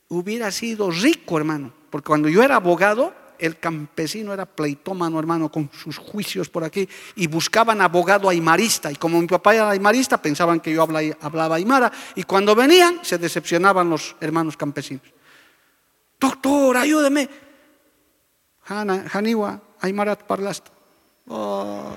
[0.10, 1.72] hubiera sido rico, hermano.
[1.90, 6.90] Porque cuando yo era abogado, el campesino era pleitómano, hermano, con sus juicios por aquí,
[7.16, 8.92] y buscaban abogado aymarista.
[8.92, 13.20] Y como mi papá era aymarista, pensaban que yo hablaba aymara, y cuando venían, se
[13.20, 15.06] decepcionaban los hermanos campesinos.
[16.20, 17.47] Doctor, ayúdeme.
[18.68, 20.72] Haniwa, aymarat parlaste.
[21.28, 21.96] Oh.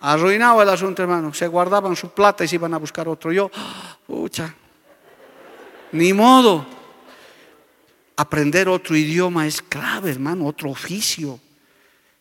[0.00, 1.32] Arruinaba el asunto, hermano.
[1.32, 3.32] Se guardaban su plata y se iban a buscar otro.
[3.32, 3.50] Yo,
[4.06, 4.54] pucha,
[5.92, 6.66] ni modo.
[8.18, 11.38] Aprender otro idioma es clave, hermano, otro oficio.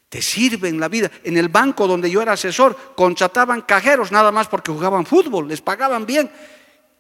[0.10, 1.10] Te sirve en la vida.
[1.24, 5.62] En el banco donde yo era asesor, contrataban cajeros nada más porque jugaban fútbol, les
[5.62, 6.30] pagaban bien.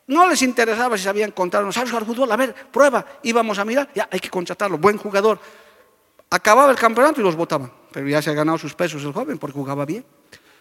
[0.07, 1.71] No les interesaba si sabían contar o no.
[1.71, 2.31] ¿Sabes jugar fútbol?
[2.31, 3.05] A ver, prueba.
[3.23, 5.39] Íbamos a mirar, ya hay que contratarlo, buen jugador.
[6.29, 7.71] Acababa el campeonato y los votaban.
[7.91, 10.05] Pero ya se ha ganado sus pesos el joven porque jugaba bien.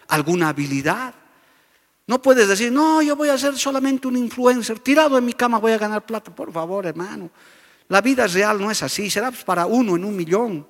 [0.08, 1.14] Alguna habilidad.
[2.06, 5.58] No puedes decir, no, yo voy a ser solamente un influencer, tirado en mi cama
[5.58, 6.34] voy a ganar plata.
[6.34, 7.30] Por favor, hermano.
[7.88, 10.66] La vida real no es así, será para uno en un millón.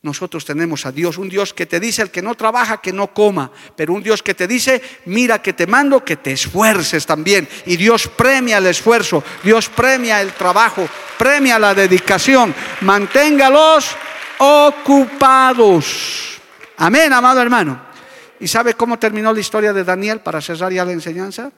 [0.00, 3.12] Nosotros tenemos a Dios, un Dios que te dice el que no trabaja, que no
[3.12, 7.48] coma, pero un Dios que te dice, mira que te mando, que te esfuerces también.
[7.66, 10.88] Y Dios premia el esfuerzo, Dios premia el trabajo,
[11.18, 12.54] premia la dedicación.
[12.82, 13.96] Manténgalos
[14.38, 16.38] ocupados.
[16.76, 17.88] Amén, amado hermano.
[18.38, 21.50] ¿Y sabe cómo terminó la historia de Daniel para cerrar ya la enseñanza?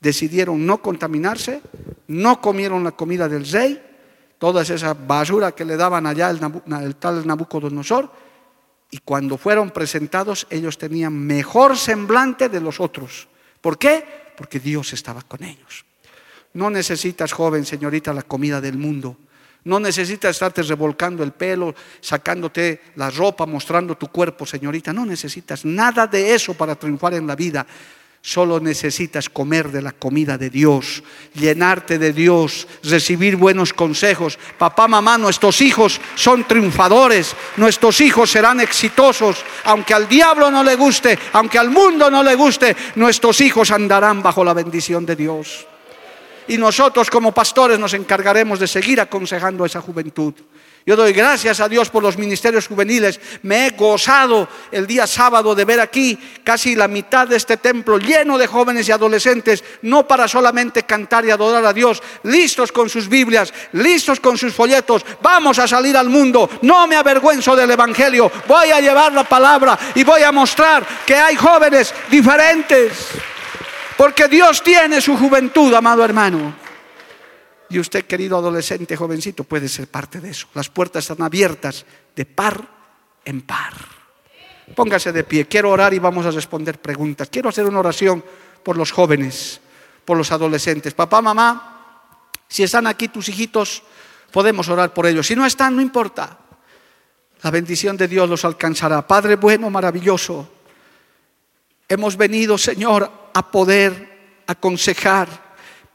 [0.00, 1.60] decidieron no contaminarse,
[2.06, 3.82] no comieron la comida del rey,
[4.38, 8.10] toda esa basura que le daban allá el, tal Nabucodonosor,
[8.90, 13.28] y cuando fueron presentados ellos tenían mejor semblante de los otros.
[13.60, 14.32] ¿Por qué?
[14.36, 15.84] Porque Dios estaba con ellos.
[16.54, 19.16] No necesitas, joven, señorita, la comida del mundo.
[19.64, 24.92] No necesitas estarte revolcando el pelo, sacándote la ropa, mostrando tu cuerpo, señorita.
[24.92, 27.66] No necesitas nada de eso para triunfar en la vida.
[28.20, 31.02] Solo necesitas comer de la comida de Dios,
[31.34, 34.38] llenarte de Dios, recibir buenos consejos.
[34.58, 39.44] Papá, mamá, nuestros hijos son triunfadores, nuestros hijos serán exitosos.
[39.64, 44.22] Aunque al diablo no le guste, aunque al mundo no le guste, nuestros hijos andarán
[44.22, 45.66] bajo la bendición de Dios.
[46.48, 50.34] Y nosotros como pastores nos encargaremos de seguir aconsejando a esa juventud.
[50.88, 53.20] Yo doy gracias a Dios por los ministerios juveniles.
[53.42, 57.98] Me he gozado el día sábado de ver aquí casi la mitad de este templo
[57.98, 62.88] lleno de jóvenes y adolescentes, no para solamente cantar y adorar a Dios, listos con
[62.88, 65.04] sus Biblias, listos con sus folletos.
[65.20, 66.48] Vamos a salir al mundo.
[66.62, 68.32] No me avergüenzo del Evangelio.
[68.46, 73.08] Voy a llevar la palabra y voy a mostrar que hay jóvenes diferentes.
[73.94, 76.67] Porque Dios tiene su juventud, amado hermano.
[77.70, 80.48] Y usted, querido adolescente, jovencito, puede ser parte de eso.
[80.54, 81.84] Las puertas están abiertas
[82.16, 82.66] de par
[83.24, 83.74] en par.
[84.74, 85.46] Póngase de pie.
[85.46, 87.28] Quiero orar y vamos a responder preguntas.
[87.30, 88.24] Quiero hacer una oración
[88.62, 89.60] por los jóvenes,
[90.04, 90.94] por los adolescentes.
[90.94, 92.10] Papá, mamá,
[92.48, 93.82] si están aquí tus hijitos,
[94.30, 95.26] podemos orar por ellos.
[95.26, 96.38] Si no están, no importa.
[97.42, 99.06] La bendición de Dios los alcanzará.
[99.06, 100.48] Padre bueno, maravilloso.
[101.86, 105.47] Hemos venido, Señor, a poder aconsejar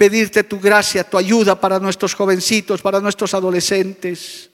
[0.04, 4.50] pedirte tu gracia, tu ayuda para nuestros jovencitos, para nuestros adolescentes,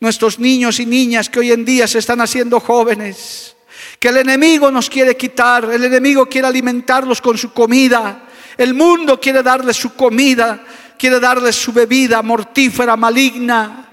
[0.00, 3.54] nuestros niños y niñas que hoy en día se están haciendo jóvenes,
[4.00, 8.24] que el enemigo nos quiere quitar, el enemigo quiere alimentarlos con su comida,
[8.58, 10.64] el mundo quiere darles su comida,
[10.98, 13.88] quiere darles su bebida mortífera, maligna.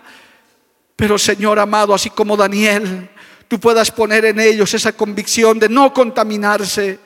[0.96, 3.12] Pero Señor amado, así como Daniel,
[3.48, 6.98] tú puedas poner en ellos esa convicción de no contaminarse,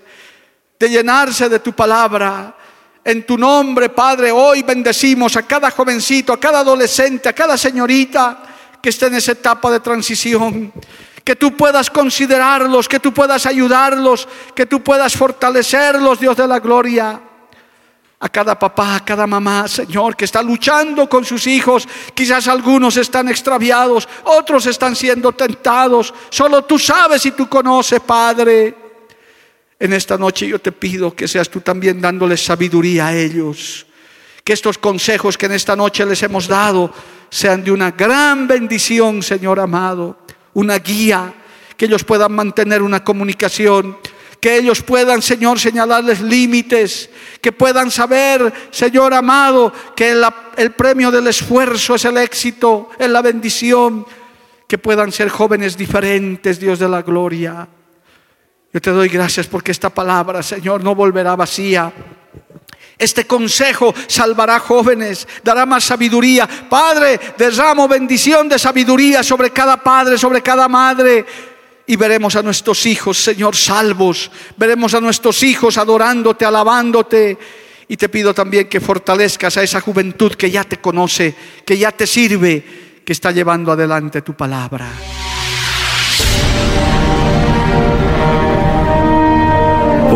[0.79, 2.55] de llenarse de tu palabra,
[3.05, 8.43] en tu nombre, Padre, hoy bendecimos a cada jovencito, a cada adolescente, a cada señorita
[8.81, 10.71] que esté en esa etapa de transición.
[11.23, 16.59] Que tú puedas considerarlos, que tú puedas ayudarlos, que tú puedas fortalecerlos, Dios de la
[16.59, 17.19] gloria.
[18.19, 21.85] A cada papá, a cada mamá, Señor, que está luchando con sus hijos.
[22.13, 26.13] Quizás algunos están extraviados, otros están siendo tentados.
[26.29, 28.82] Solo tú sabes y tú conoces, Padre.
[29.83, 33.85] En esta noche yo te pido que seas tú también dándoles sabiduría a ellos.
[34.41, 36.93] Que estos consejos que en esta noche les hemos dado
[37.29, 40.19] sean de una gran bendición, Señor amado.
[40.53, 41.33] Una guía,
[41.75, 43.97] que ellos puedan mantener una comunicación
[44.39, 47.09] que ellos puedan, Señor, señalarles límites,
[47.41, 50.15] que puedan saber, Señor amado, que
[50.57, 54.05] el premio del esfuerzo es el éxito, es la bendición,
[54.65, 57.67] que puedan ser jóvenes diferentes, Dios de la gloria.
[58.73, 61.93] Yo te doy gracias porque esta palabra, Señor, no volverá vacía.
[62.97, 66.47] Este consejo salvará jóvenes, dará más sabiduría.
[66.47, 71.23] Padre, derramo bendición de sabiduría sobre cada padre, sobre cada madre.
[71.85, 74.31] Y veremos a nuestros hijos, Señor, salvos.
[74.57, 77.37] Veremos a nuestros hijos adorándote, alabándote.
[77.87, 81.91] Y te pido también que fortalezcas a esa juventud que ya te conoce, que ya
[81.91, 84.89] te sirve, que está llevando adelante tu palabra.